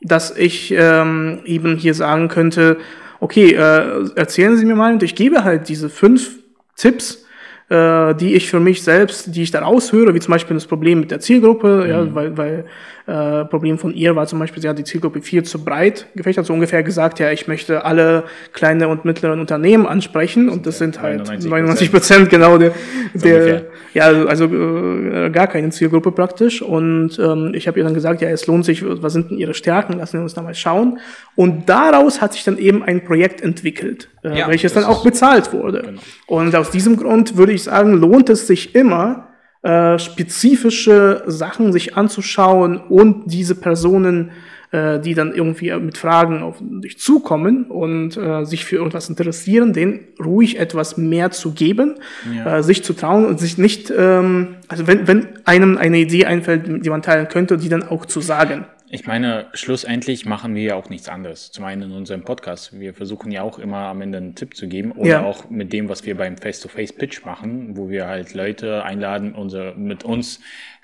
Dass 0.01 0.36
ich 0.36 0.73
ähm, 0.75 1.39
eben 1.45 1.75
hier 1.75 1.93
sagen 1.93 2.27
könnte, 2.27 2.77
okay, 3.19 3.53
äh, 3.53 4.10
erzählen 4.15 4.57
Sie 4.57 4.65
mir 4.65 4.75
mal 4.75 4.93
und 4.93 5.03
ich 5.03 5.15
gebe 5.15 5.43
halt 5.43 5.69
diese 5.69 5.89
fünf 5.89 6.38
Tipps, 6.75 7.25
äh, 7.69 8.13
die 8.15 8.36
ich 8.36 8.49
für 8.49 8.60
mich 8.60 8.83
selbst, 8.83 9.36
die 9.36 9.43
ich 9.43 9.51
da 9.51 9.60
raushöre, 9.60 10.13
wie 10.13 10.19
zum 10.19 10.31
Beispiel 10.31 10.55
das 10.55 10.67
Problem 10.67 10.99
mit 10.99 11.12
der 11.12 11.19
Zielgruppe, 11.19 11.88
ja, 11.89 12.15
weil, 12.15 12.38
weil 12.38 12.65
äh, 13.08 13.46
Problem 13.46 13.78
von 13.78 13.93
ihr 13.93 14.17
war 14.17 14.28
zum 14.28 14.38
Beispiel, 14.38 14.62
sie 14.62 14.67
hat 14.67 14.78
die 14.78 14.84
Zielgruppe 14.84 15.22
viel 15.22 15.43
zu 15.43 15.63
breit 15.63 16.08
gefächert, 16.13 16.46
so 16.46 16.54
ungefähr 16.54 16.84
gesagt, 16.84 17.20
ja, 17.20 17.32
ich 17.32 17.48
möchte 17.48 17.86
alle 17.86 18.26
kleine 18.52 18.89
und 18.89 19.06
mittleren 19.06 19.39
Unternehmen 19.39 19.88
ansprechen 19.88 20.50
und 20.50 20.65
das 20.65 20.78
sind 20.78 21.02
halt 21.02 21.22
99%. 21.22 21.48
99 21.48 21.91
Prozent 21.91 22.30
genau 22.30 22.58
der, 22.58 22.74
der 23.13 23.36
ungefähr. 23.38 23.65
ja, 23.93 24.06
also, 24.26 24.46
äh, 24.46 25.30
gar 25.30 25.48
keine 25.48 25.70
Zielgruppe 25.70 26.12
praktisch. 26.12 26.62
Und 26.62 27.17
ähm, 27.17 27.52
ich 27.54 27.70
habe 27.70 27.80
ihr 27.80 27.86
dann 27.86 27.93
gesagt, 27.93 28.22
ja, 28.22 28.28
es 28.28 28.46
lohnt 28.46 28.65
sich, 28.65 28.84
was 28.86 29.13
sind 29.13 29.32
denn 29.32 29.38
ihre 29.38 29.54
Stärken, 29.54 29.93
lassen 29.93 30.17
wir 30.17 30.24
uns 30.24 30.34
da 30.34 30.41
mal 30.41 30.54
schauen. 30.54 31.00
Und 31.36 31.70
daraus 31.70 32.20
hat 32.20 32.34
sich 32.34 32.43
dann 32.43 32.58
eben 32.58 32.84
ein 32.84 33.06
Projekt 33.06 33.39
entwickelt, 33.39 34.10
äh, 34.24 34.38
Ja, 34.38 34.50
welches 34.50 34.74
dann 34.74 34.84
auch 34.84 35.06
bezahlt 35.06 35.54
wurde. 35.54 35.82
Genau. 35.82 36.02
Und 36.26 36.54
aus 36.58 36.72
diesem 36.72 36.98
Grund 36.98 37.38
würde 37.38 37.54
ich 37.54 37.63
sagen, 37.63 37.93
lohnt 37.93 38.30
es 38.30 38.48
sich 38.48 38.76
immer, 38.76 39.27
äh, 39.67 39.99
spezifische 39.99 41.23
Sachen 41.27 41.73
sich 41.73 41.97
anzuschauen 41.97 42.77
und 42.77 43.23
diese 43.25 43.56
Personen, 43.56 44.32
äh, 44.71 44.99
die 44.99 45.13
dann 45.13 45.34
irgendwie 45.34 45.73
mit 45.80 45.97
Fragen 45.97 46.41
auf 46.43 46.56
dich 46.62 46.99
zukommen 46.99 47.65
und 47.65 48.17
äh, 48.17 48.45
sich 48.45 48.65
für 48.65 48.75
irgendwas 48.77 49.10
interessieren, 49.10 49.73
denen 49.73 49.99
ruhig 50.23 50.58
etwas 50.60 50.97
mehr 50.97 51.32
zu 51.32 51.51
geben, 51.53 51.95
Ja. 52.34 52.58
äh, 52.58 52.63
sich 52.63 52.84
zu 52.84 52.93
trauen 52.93 53.25
und 53.25 53.39
sich 53.39 53.58
nicht, 53.58 53.91
ähm, 53.95 54.56
also 54.67 54.88
wenn, 54.88 55.08
wenn 55.08 55.27
einem 55.45 55.77
eine 55.77 55.97
Idee 55.99 56.25
einfällt, 56.25 56.86
die 56.86 56.89
man 56.89 57.01
teilen 57.01 57.27
könnte, 57.27 57.58
die 57.58 57.69
dann 57.69 57.84
auch 57.84 58.06
zu 58.06 58.21
sagen. 58.21 58.65
Ich 58.89 59.06
meine, 59.06 59.47
schlussendlich 59.54 60.26
machen 60.26 60.56
wir 60.56 60.63
ja 60.63 60.76
auch 60.76 60.89
nichts 60.89 61.10
anderes. 61.10 61.52
Zum 61.52 61.65
einen 61.65 61.82
in 61.84 61.91
unserem 61.91 62.23
Podcast. 62.23 62.80
Wir 62.80 62.93
versuchen 62.93 63.32
ja 63.34 63.41
auch 63.41 63.60
immer 63.60 63.80
am 63.80 64.00
Ende 64.00 64.17
einen 64.17 64.36
Tipp 64.36 64.56
zu 64.56 64.69
geben 64.69 64.93
oder 64.93 65.10
Ja. 65.10 65.23
auch 65.26 65.50
mit 65.50 65.73
dem, 65.73 65.89
was 65.89 66.06
wir 66.06 66.15
beim 66.15 66.38
Face-to-Face-Pitch 66.38 67.26
machen, 67.26 67.76
wo 67.76 67.89
wir 67.89 68.08
halt 68.08 68.34
Leute 68.34 68.84
einladen, 68.86 69.34
unsere, 69.34 69.76
mit 69.76 70.06
uns 70.06 70.39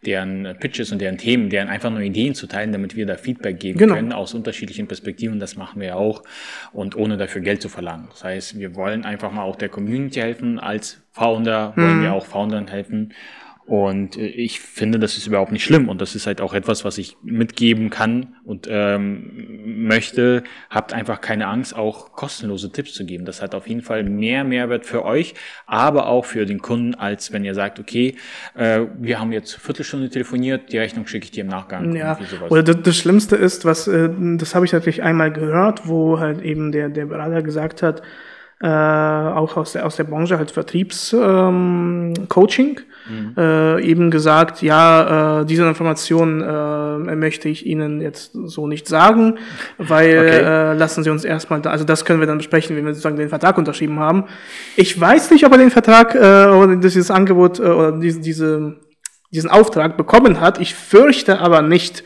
deren 0.05 0.53
Pitches 0.59 0.91
und 0.91 0.99
deren 0.99 1.17
Themen, 1.17 1.49
deren 1.49 1.69
einfach 1.69 1.89
nur 1.91 2.01
Ideen 2.01 2.35
zu 2.35 2.45
teilen, 2.45 2.73
damit 2.73 2.97
wir 2.97 3.05
da 3.05 3.15
Feedback 3.15 3.57
geben 3.61 3.79
Genau. 3.79 3.95
können 3.95 4.11
aus 4.11 4.33
unterschiedlichen 4.33 4.85
Perspektiven. 4.87 5.39
Das 5.39 5.55
machen 5.55 5.79
wir 5.79 5.95
auch 5.95 6.23
und 6.73 6.97
ohne 6.97 7.15
dafür 7.15 7.39
Geld 7.41 7.61
zu 7.61 7.69
verlangen. 7.69 8.07
Das 8.11 8.25
heißt, 8.25 8.59
wir 8.59 8.75
wollen 8.75 9.05
einfach 9.05 9.31
mal 9.31 9.43
auch 9.43 9.55
der 9.55 9.69
Community 9.69 10.19
helfen. 10.19 10.59
Als 10.59 11.01
Founder 11.13 11.71
wollen 11.77 12.01
wir 12.01 12.11
auch 12.11 12.25
Foundern 12.25 12.67
helfen. 12.67 13.13
Und 13.65 14.17
äh, 14.17 14.25
ich 14.27 14.59
finde, 14.59 14.99
das 14.99 15.17
ist 15.17 15.27
überhaupt 15.27 15.51
nicht 15.51 15.63
schlimm. 15.63 15.89
Und 15.89 16.01
das 16.01 16.15
ist 16.15 16.27
halt 16.27 16.41
auch 16.41 16.53
etwas, 16.53 16.83
was 16.83 16.97
ich 16.97 17.17
mitgeben 17.23 17.89
kann 17.89 18.35
und 18.43 18.67
ähm, 18.69 19.87
möchte. 19.87 20.43
Habt 20.69 20.93
einfach 20.93 21.21
keine 21.21 21.47
Angst, 21.47 21.75
auch 21.75 22.13
kostenlose 22.13 22.71
Tipps 22.71 22.93
zu 22.93 23.05
geben. 23.05 23.25
Das 23.25 23.41
hat 23.41 23.55
auf 23.55 23.67
jeden 23.67 23.81
Fall 23.81 24.03
mehr 24.03 24.43
Mehrwert 24.43 24.85
für 24.85 25.05
euch, 25.05 25.33
aber 25.65 26.07
auch 26.07 26.25
für 26.25 26.45
den 26.45 26.59
Kunden, 26.59 26.95
als 26.95 27.31
wenn 27.31 27.45
ihr 27.45 27.55
sagt, 27.55 27.79
okay, 27.79 28.15
äh, 28.55 28.81
wir 28.99 29.19
haben 29.19 29.31
jetzt 29.31 29.53
Viertelstunde 29.55 30.09
telefoniert, 30.09 30.71
die 30.71 30.77
Rechnung 30.77 31.07
schicke 31.07 31.25
ich 31.25 31.31
dir 31.31 31.41
im 31.41 31.49
Nachgang. 31.49 31.95
Ja, 31.95 32.19
oder 32.49 32.63
das, 32.63 32.77
das 32.83 32.97
Schlimmste 32.97 33.35
ist, 33.35 33.65
was, 33.65 33.87
äh, 33.87 34.09
das 34.37 34.55
habe 34.55 34.65
ich 34.65 34.73
natürlich 34.73 35.03
einmal 35.03 35.31
gehört, 35.31 35.87
wo 35.87 36.19
halt 36.19 36.41
eben 36.41 36.71
der, 36.71 36.89
der 36.89 37.05
Berater 37.05 37.41
gesagt 37.41 37.81
hat, 37.81 38.01
äh, 38.63 38.67
auch 38.67 39.57
aus 39.57 39.73
der, 39.73 39.85
aus 39.85 39.97
der 39.97 40.05
Branche 40.05 40.37
halt 40.37 40.51
Vertriebscoaching, 40.51 42.77
ähm, 42.79 42.83
Mhm. 43.05 43.33
äh, 43.37 43.81
eben 43.81 44.11
gesagt, 44.11 44.61
ja, 44.61 45.41
äh, 45.41 45.45
diese 45.45 45.67
Information 45.67 46.41
äh, 46.41 47.15
möchte 47.15 47.49
ich 47.49 47.65
Ihnen 47.65 47.99
jetzt 47.99 48.31
so 48.45 48.65
nicht 48.65 48.87
sagen, 48.87 49.39
weil 49.77 50.17
Okay. 50.17 50.39
äh, 50.39 50.73
lassen 50.75 51.03
Sie 51.03 51.09
uns 51.09 51.25
erstmal, 51.25 51.59
da, 51.59 51.71
also 51.71 51.83
das 51.83 52.05
können 52.05 52.21
wir 52.21 52.27
dann 52.27 52.37
besprechen, 52.37 52.77
wenn 52.77 52.85
wir 52.85 52.93
sozusagen 52.93 53.17
den 53.17 53.27
Vertrag 53.27 53.57
unterschrieben 53.57 53.99
haben. 53.99 54.23
Ich 54.77 54.97
weiß 54.97 55.31
nicht, 55.31 55.45
ob 55.45 55.51
er 55.51 55.57
den 55.57 55.69
Vertrag 55.69 56.15
äh, 56.15 56.45
oder 56.47 56.77
dieses 56.77 57.11
Angebot 57.11 57.59
äh, 57.59 57.63
oder 57.63 57.91
diese, 57.91 58.21
diese 58.21 58.77
diesen 59.33 59.49
Auftrag 59.49 59.97
bekommen 59.97 60.39
hat. 60.39 60.61
Ich 60.61 60.73
fürchte 60.73 61.39
aber 61.39 61.61
nicht. 61.61 62.05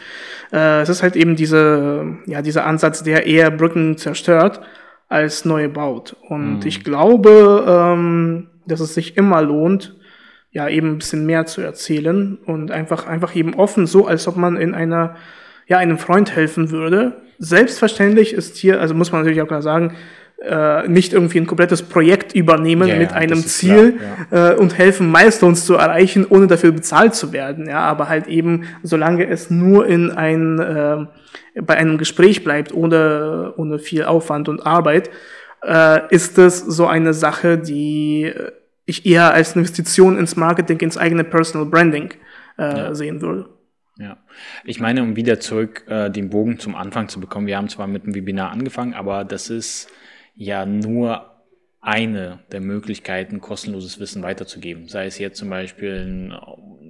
Äh, 0.51 0.81
es 0.81 0.89
ist 0.89 1.03
halt 1.03 1.15
eben 1.15 1.35
diese, 1.35 2.17
ja, 2.25 2.41
dieser 2.41 2.65
Ansatz, 2.65 3.03
der 3.03 3.27
eher 3.27 3.51
Brücken 3.51 3.97
zerstört 3.97 4.61
als 5.07 5.45
neue 5.45 5.69
baut. 5.69 6.15
Und 6.27 6.65
ich 6.65 6.83
glaube, 6.83 7.65
ähm, 7.67 8.47
dass 8.65 8.79
es 8.79 8.93
sich 8.93 9.17
immer 9.17 9.41
lohnt, 9.41 9.95
ja, 10.51 10.67
eben 10.67 10.93
ein 10.93 10.97
bisschen 10.97 11.25
mehr 11.25 11.45
zu 11.45 11.61
erzählen 11.61 12.37
und 12.45 12.71
einfach, 12.71 13.05
einfach 13.05 13.35
eben 13.35 13.53
offen, 13.53 13.85
so 13.85 14.07
als 14.07 14.27
ob 14.27 14.37
man 14.37 14.57
in 14.57 14.73
einer, 14.73 15.15
ja, 15.67 15.77
einem 15.77 15.97
Freund 15.97 16.35
helfen 16.35 16.71
würde. 16.71 17.21
Selbstverständlich 17.37 18.33
ist 18.33 18.57
hier, 18.57 18.81
also 18.81 18.95
muss 18.95 19.11
man 19.11 19.21
natürlich 19.21 19.41
auch 19.41 19.47
klar 19.47 19.61
sagen, 19.61 19.95
äh, 20.43 20.87
nicht 20.87 21.13
irgendwie 21.13 21.39
ein 21.39 21.47
komplettes 21.47 21.81
Projekt 21.81 22.33
übernehmen 22.35 22.87
Ja, 22.87 22.95
mit 22.95 23.11
ja, 23.11 23.17
einem 23.17 23.39
Ziel 23.39 23.99
klar, 24.29 24.51
äh, 24.51 24.55
und 24.55 24.77
helfen, 24.77 25.11
Milestones 25.11 25.65
zu 25.65 25.75
erreichen, 25.75 26.25
ohne 26.29 26.47
dafür 26.47 26.71
bezahlt 26.71 27.15
zu 27.15 27.33
werden. 27.33 27.67
Ja, 27.67 27.79
aber 27.79 28.07
halt 28.07 28.27
eben, 28.27 28.65
solange 28.83 29.27
es 29.27 29.49
nur 29.49 29.87
in 29.87 30.11
ein, 30.11 30.59
äh, 30.59 31.05
bei 31.61 31.75
einem 31.75 31.97
Gespräch 31.97 32.43
bleibt, 32.43 32.73
ohne, 32.73 33.53
ohne 33.57 33.79
viel 33.79 34.03
Aufwand 34.03 34.49
und 34.49 34.65
Arbeit, 34.65 35.09
äh, 35.63 36.13
ist 36.13 36.37
es 36.37 36.59
so 36.59 36.87
eine 36.87 37.13
Sache, 37.13 37.57
die 37.57 38.33
ich 38.85 39.05
eher 39.05 39.33
als 39.33 39.55
Investition 39.55 40.17
ins 40.17 40.35
Marketing, 40.35 40.79
ins 40.79 40.97
eigene 40.97 41.23
Personal 41.23 41.67
Branding 41.67 42.13
äh, 42.57 42.93
sehen 42.93 43.21
würde. 43.21 43.49
Ja, 43.99 44.17
ich 44.63 44.79
meine, 44.79 45.01
um 45.01 45.15
wieder 45.15 45.39
zurück 45.39 45.83
äh, 45.87 46.09
den 46.09 46.29
Bogen 46.29 46.59
zum 46.59 46.75
Anfang 46.75 47.09
zu 47.09 47.19
bekommen, 47.19 47.47
wir 47.47 47.57
haben 47.57 47.69
zwar 47.69 47.87
mit 47.87 48.05
dem 48.05 48.13
Webinar 48.13 48.51
angefangen, 48.51 48.93
aber 48.93 49.25
das 49.25 49.49
ist 49.49 49.89
ja 50.35 50.65
nur 50.65 51.36
eine 51.81 52.39
der 52.51 52.59
Möglichkeiten, 52.61 53.39
kostenloses 53.39 53.99
Wissen 53.99 54.23
weiterzugeben. 54.23 54.87
Sei 54.87 55.05
es 55.05 55.19
jetzt 55.19 55.37
zum 55.37 55.49
Beispiel 55.49 56.31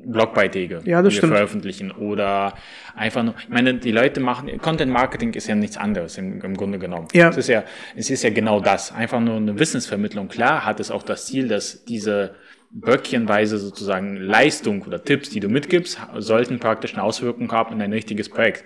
Blogbeiträge, 0.06 0.82
Ja, 0.86 1.02
die 1.02 1.12
stimmt. 1.12 1.32
wir 1.32 1.38
veröffentlichen 1.38 1.92
oder 1.92 2.54
einfach 2.96 3.24
nur, 3.24 3.36
ich 3.38 3.50
meine, 3.50 3.76
die 3.76 3.92
Leute 3.92 4.22
machen, 4.22 4.58
Content 4.60 4.92
Marketing 4.92 5.34
ist 5.34 5.48
ja 5.48 5.56
nichts 5.56 5.78
anderes 5.78 6.18
im, 6.18 6.42
im 6.42 6.56
Grunde 6.56 6.80
genommen. 6.80 7.08
Ja. 7.14 7.30
Es 7.30 7.38
ist 7.38 7.50
ja, 7.50 7.64
es 7.96 8.10
ist 8.10 8.24
ja 8.24 8.30
genau 8.30 8.60
das. 8.62 8.94
Einfach 8.94 9.20
nur 9.20 9.36
eine 9.36 9.60
Wissensvermittlung. 9.60 10.30
Klar 10.30 10.66
hat 10.66 10.80
es 10.80 10.92
auch 10.92 11.04
das 11.04 11.26
Ziel, 11.26 11.48
dass 11.50 11.84
diese 11.84 12.36
böckchenweise 12.70 13.58
sozusagen 13.58 14.18
Leistung 14.18 14.82
oder 14.84 15.04
Tipps, 15.04 15.30
die 15.30 15.40
du 15.40 15.48
mitgibst, 15.50 16.00
sollten 16.18 16.60
praktisch 16.60 16.94
eine 16.94 17.04
Auswirkung 17.04 17.52
haben 17.52 17.74
in 17.74 17.82
ein 17.82 17.94
richtiges 17.94 18.30
Projekt. 18.30 18.64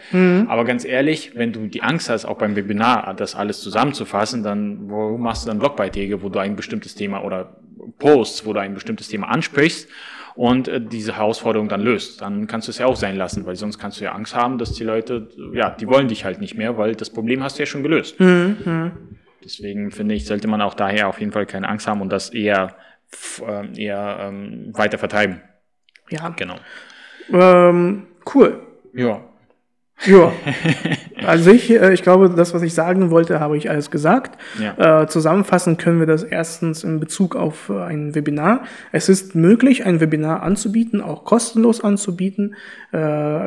Aber 0.47 0.65
ganz 0.65 0.85
ehrlich, 0.85 1.31
wenn 1.35 1.53
du 1.53 1.67
die 1.67 1.83
Angst 1.83 2.09
hast, 2.09 2.25
auch 2.25 2.37
beim 2.37 2.55
Webinar 2.55 3.13
das 3.15 3.35
alles 3.35 3.61
zusammenzufassen, 3.61 4.43
dann 4.43 4.89
warum 4.89 5.21
machst 5.21 5.45
du 5.45 5.47
dann 5.49 5.59
Blogbeiträge, 5.59 6.23
wo 6.23 6.29
du 6.29 6.39
ein 6.39 6.55
bestimmtes 6.55 6.95
Thema 6.95 7.23
oder 7.23 7.57
Posts, 7.99 8.45
wo 8.45 8.53
du 8.53 8.59
ein 8.59 8.73
bestimmtes 8.73 9.07
Thema 9.07 9.27
ansprichst 9.29 9.87
und 10.35 10.67
äh, 10.67 10.81
diese 10.81 11.17
Herausforderung 11.17 11.69
dann 11.69 11.81
löst? 11.81 12.21
Dann 12.21 12.47
kannst 12.47 12.67
du 12.67 12.71
es 12.71 12.79
ja 12.79 12.87
auch 12.87 12.95
sein 12.95 13.15
lassen, 13.15 13.45
weil 13.45 13.55
sonst 13.55 13.77
kannst 13.77 13.99
du 13.99 14.03
ja 14.03 14.13
Angst 14.13 14.35
haben, 14.35 14.57
dass 14.57 14.73
die 14.73 14.83
Leute, 14.83 15.29
ja, 15.53 15.69
die 15.69 15.87
wollen 15.87 16.07
dich 16.07 16.25
halt 16.25 16.41
nicht 16.41 16.57
mehr, 16.57 16.77
weil 16.77 16.95
das 16.95 17.09
Problem 17.09 17.43
hast 17.43 17.57
du 17.57 17.63
ja 17.63 17.67
schon 17.67 17.83
gelöst. 17.83 18.15
Deswegen 19.43 19.89
finde 19.91 20.13
ich, 20.15 20.25
sollte 20.25 20.47
man 20.47 20.61
auch 20.61 20.75
daher 20.75 21.07
auf 21.07 21.19
jeden 21.19 21.31
Fall 21.31 21.45
keine 21.45 21.67
Angst 21.67 21.87
haben 21.87 22.01
und 22.01 22.11
das 22.11 22.29
eher, 22.29 22.75
ähm, 23.45 23.74
eher 23.76 24.17
ähm, 24.21 24.71
weiter 24.74 24.97
vertreiben. 24.97 25.41
Ja, 26.10 26.30
Genau. 26.30 26.56
ähm, 27.32 28.08
cool. 28.34 28.62
Ja. 28.93 29.24
Ja. 30.05 30.31
Also 31.23 31.51
ich, 31.51 31.69
äh, 31.69 31.93
ich 31.93 32.01
glaube, 32.01 32.29
das, 32.29 32.53
was 32.53 32.61
ich 32.63 32.73
sagen 32.73 33.11
wollte, 33.11 33.39
habe 33.39 33.55
ich 33.55 33.69
alles 33.69 33.91
gesagt. 33.91 34.39
Ja. 34.59 35.03
Äh, 35.03 35.07
zusammenfassen 35.07 35.77
können 35.77 35.99
wir 35.99 36.07
das 36.07 36.23
erstens 36.23 36.83
in 36.83 36.99
Bezug 36.99 37.35
auf 37.35 37.69
äh, 37.69 37.79
ein 37.79 38.15
Webinar. 38.15 38.63
Es 38.91 39.07
ist 39.07 39.35
möglich, 39.35 39.85
ein 39.85 39.99
Webinar 39.99 40.41
anzubieten, 40.41 40.99
auch 40.99 41.23
kostenlos 41.23 41.83
anzubieten. 41.83 42.55
Äh, 42.91 42.97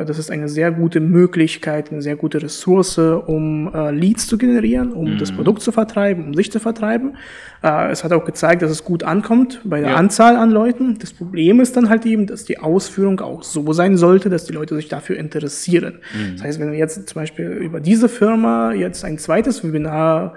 das 0.05 0.19
ist 0.19 0.31
eine 0.31 0.49
sehr 0.49 0.71
gute 0.71 1.01
Möglichkeit, 1.01 1.91
eine 1.91 2.01
sehr 2.01 2.15
gute 2.17 2.41
Ressource, 2.43 2.99
um 2.99 3.73
äh, 3.75 3.91
Leads 3.91 4.29
zu 4.29 4.39
generieren, 4.39 4.93
um 4.93 5.19
das 5.19 5.33
Produkt 5.33 5.63
zu 5.63 5.73
vertreiben, 5.73 6.27
um 6.27 6.35
sich 6.35 6.53
zu 6.53 6.61
vertreiben. 6.61 7.17
Äh, 7.63 7.91
es 7.91 8.05
hat 8.05 8.13
auch 8.13 8.25
gezeigt, 8.25 8.63
dass 8.63 8.71
es 8.71 8.85
gut 8.85 9.03
ankommt 9.03 9.61
bei 9.65 9.81
der 9.81 9.91
Ja. 9.91 9.97
Anzahl 9.97 10.37
an 10.37 10.51
Leuten. 10.51 10.99
Das 11.01 11.13
Problem 11.13 11.61
ist 11.61 11.77
dann 11.77 11.89
halt 11.89 12.07
eben, 12.07 12.27
dass 12.27 12.45
die 12.45 12.59
Ausführung 12.61 13.21
auch 13.21 13.43
so 13.43 13.73
sein 13.73 13.97
sollte, 13.97 14.31
dass 14.31 14.45
die 14.45 14.53
Leute 14.53 14.77
sich 14.77 14.89
dafür 14.89 15.17
interessieren. 15.17 15.99
Das 16.35 16.44
heißt, 16.45 16.61
wenn 16.61 16.71
wir 16.73 16.79
jetzt 16.79 17.09
zum 17.09 17.21
Beispiel 17.21 17.47
über 17.51 17.81
diese 17.81 18.09
Firma 18.09 18.73
jetzt 18.73 19.05
ein 19.05 19.19
zweites 19.19 19.65
Webinar 19.65 20.35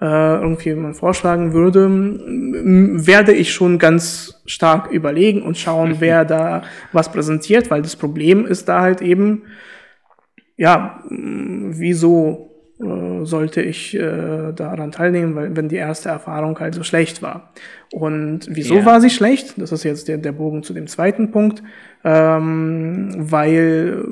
äh, 0.00 0.04
irgendwie 0.04 0.74
mal 0.74 0.92
vorschlagen 0.92 1.52
würde, 1.52 1.88
werde 1.88 3.32
ich 3.32 3.52
schon 3.52 3.78
ganz 3.78 4.42
stark 4.44 4.90
überlegen 4.90 5.42
und 5.42 5.56
schauen, 5.56 5.96
wer 6.00 6.24
da 6.24 6.62
was 6.92 7.10
präsentiert, 7.12 7.70
weil 7.70 7.82
das 7.82 7.96
Problem 7.96 8.44
ist 8.44 8.68
da 8.68 8.80
halt 8.80 9.00
eben, 9.00 9.42
ja, 10.56 11.02
wieso 11.08 12.50
äh, 12.80 13.24
sollte 13.24 13.62
ich 13.62 13.94
äh, 13.94 14.52
daran 14.52 14.90
teilnehmen, 14.90 15.36
weil 15.36 15.56
wenn 15.56 15.68
die 15.68 15.76
erste 15.76 16.08
Erfahrung 16.08 16.58
halt 16.58 16.74
so 16.74 16.82
schlecht 16.82 17.22
war. 17.22 17.52
Und 17.92 18.48
wieso 18.50 18.78
Ja. 18.78 18.84
war 18.84 19.00
sie 19.00 19.10
schlecht? 19.10 19.54
Das 19.58 19.70
ist 19.70 19.84
jetzt 19.84 20.08
der, 20.08 20.18
der 20.18 20.32
Bogen 20.32 20.64
zu 20.64 20.74
dem 20.74 20.88
zweiten 20.88 21.30
Punkt, 21.30 21.62
ähm, 22.04 23.10
weil 23.16 24.04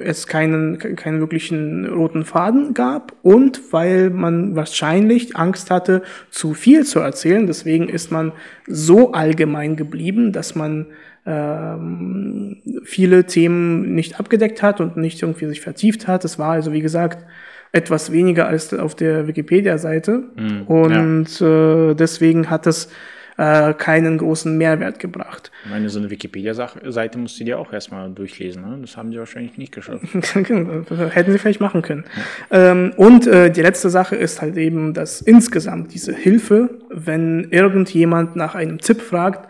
es 0.00 0.26
keinen, 0.26 0.78
keinen 0.78 1.20
wirklichen 1.20 1.84
roten 1.86 2.24
Faden 2.24 2.72
gab 2.72 3.12
und 3.22 3.60
weil 3.70 4.08
man 4.08 4.56
wahrscheinlich 4.56 5.36
Angst 5.36 5.70
hatte, 5.70 6.02
zu 6.30 6.54
viel 6.54 6.86
zu 6.86 7.00
erzählen. 7.00 7.46
Deswegen 7.46 7.88
ist 7.88 8.10
man 8.10 8.32
so 8.66 9.12
allgemein 9.12 9.76
geblieben, 9.76 10.32
dass 10.32 10.54
man 10.54 10.86
ähm, 11.26 12.56
viele 12.84 13.26
Themen 13.26 13.94
nicht 13.94 14.18
abgedeckt 14.18 14.62
hat 14.62 14.80
und 14.80 14.96
nicht 14.96 15.20
irgendwie 15.20 15.46
sich 15.46 15.60
vertieft 15.60 16.08
hat. 16.08 16.24
Es 16.24 16.38
war 16.38 16.52
also, 16.52 16.72
wie 16.72 16.80
gesagt, 16.80 17.26
etwas 17.72 18.10
weniger 18.10 18.46
als 18.46 18.72
auf 18.72 18.94
der 18.94 19.26
Wikipedia-Seite. 19.26 20.22
und 20.66 21.40
äh, 21.42 21.94
deswegen 21.94 22.48
hat 22.48 22.66
es 22.66 22.88
äh, 23.38 23.72
keinen 23.72 24.18
großen 24.18 24.58
Mehrwert 24.58 24.98
gebracht. 24.98 25.50
Ich 25.64 25.70
meine, 25.70 25.88
so 25.88 25.98
eine 25.98 26.10
Wikipedia-Seite 26.10 27.18
musst 27.18 27.38
du 27.40 27.44
dir 27.44 27.58
auch 27.58 27.72
erstmal 27.72 28.10
durchlesen. 28.10 28.62
Ne? 28.62 28.78
Das 28.80 28.96
haben 28.96 29.10
die 29.10 29.18
wahrscheinlich 29.18 29.56
nicht 29.56 29.72
geschafft. 29.72 30.02
Hätten 30.12 31.32
sie 31.32 31.38
vielleicht 31.38 31.60
machen 31.60 31.82
können. 31.82 32.04
Ähm, 32.50 32.92
und 32.96 33.26
äh, 33.26 33.50
die 33.50 33.62
letzte 33.62 33.90
Sache 33.90 34.16
ist 34.16 34.42
halt 34.42 34.56
eben, 34.56 34.92
dass 34.92 35.20
insgesamt 35.20 35.94
diese 35.94 36.14
Hilfe, 36.14 36.70
wenn 36.90 37.44
irgendjemand 37.50 38.34
nach 38.34 38.54
einem 38.54 38.78
Tipp 38.78 39.00
fragt, 39.00 39.48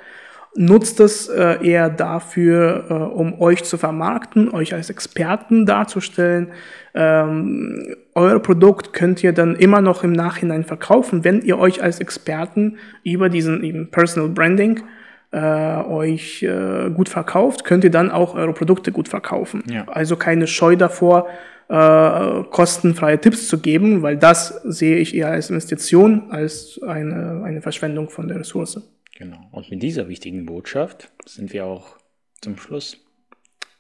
nutzt 0.55 1.01
es 1.01 1.29
äh, 1.29 1.59
eher 1.63 1.91
dafür, 1.91 2.87
äh, 2.89 2.93
um 2.93 3.41
euch 3.41 3.65
zu 3.65 3.79
vermarkten, 3.79 4.53
euch 4.53 4.75
als 4.75 4.91
Experten 4.91 5.67
darzustellen. 5.67 6.49
Ähm, 6.95 7.95
euer 8.15 8.41
Produkt 8.41 8.93
könnt 8.93 9.23
ihr 9.23 9.33
dann 9.33 9.55
immer 9.55 9.81
noch 9.81 10.03
im 10.03 10.13
Nachhinein 10.13 10.65
verkaufen, 10.65 11.25
wenn 11.25 11.43
ihr 11.43 11.59
euch 11.59 11.83
als 11.83 12.01
Experten 12.01 12.79
über 13.05 13.29
diesen 13.29 13.63
eben 13.63 13.91
Personal 13.91 14.31
Branding 14.31 14.83
äh, 15.31 15.83
euch 15.83 16.43
äh, 16.43 16.91
gut 16.91 17.09
verkauft, 17.09 17.65
könnt 17.65 17.85
ihr 17.85 17.91
dann 17.91 18.11
auch 18.11 18.35
eure 18.35 18.55
Produkte 18.55 18.93
gut 18.93 19.09
verkaufen. 19.09 19.63
Ja. 19.71 19.87
Also 19.89 20.17
keine 20.17 20.47
Scheu 20.47 20.75
davor, 20.75 21.29
äh, 21.69 22.45
kostenfreie 22.51 23.21
Tipps 23.21 23.47
zu 23.47 23.59
geben, 23.59 24.03
weil 24.03 24.17
das 24.17 24.61
sehe 24.65 24.97
ich 24.97 25.15
eher 25.15 25.29
als 25.29 25.51
Investition 25.51 26.31
als 26.31 26.81
eine, 26.87 27.43
eine 27.45 27.61
Verschwendung 27.61 28.09
von 28.09 28.27
der 28.27 28.41
Ressource. 28.41 28.81
Genau. 29.19 29.49
Und 29.51 29.69
mit 29.71 29.83
dieser 29.83 30.09
wichtigen 30.09 30.47
Botschaft 30.47 31.11
sind 31.27 31.53
wir 31.53 31.67
auch 31.67 31.97
zum 32.41 32.57
Schluss. 32.57 32.99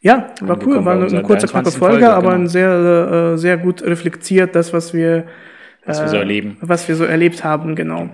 Ja, 0.00 0.34
war 0.40 0.60
cool, 0.66 0.84
war 0.84 0.94
eine, 0.94 1.06
eine 1.06 1.22
kurze, 1.22 1.46
knappe 1.46 1.70
23. 1.70 1.78
Folge, 1.78 1.92
Folge, 1.94 2.10
aber 2.10 2.30
genau. 2.30 2.42
ein 2.42 2.48
sehr, 2.48 3.32
äh, 3.34 3.38
sehr 3.38 3.56
gut 3.56 3.82
reflektiert, 3.82 4.56
das, 4.56 4.72
was 4.72 4.92
wir, 4.94 5.26
Was 5.84 6.00
wir 6.00 6.08
so 6.08 6.16
erleben. 6.16 6.56
was 6.60 6.88
wir 6.88 6.96
so 6.96 7.04
erlebt 7.04 7.44
haben, 7.44 7.76
genau. 7.76 8.08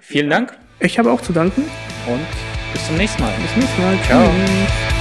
Vielen 0.00 0.28
Dank 0.30 0.56
Ich 0.80 0.98
habe 0.98 1.10
auch 1.10 1.22
zu 1.22 1.32
danken. 1.32 1.62
und 2.06 2.20
bis 2.72 2.86
zum 2.86 2.96
nächsten 2.96 3.22
Mal. 3.22 3.32
Bis 3.40 3.52
zum 3.52 3.60
nächsten 3.60 3.82
Mal. 3.82 3.98
Ciao. 4.02 4.22
Tschüss. 4.24 4.95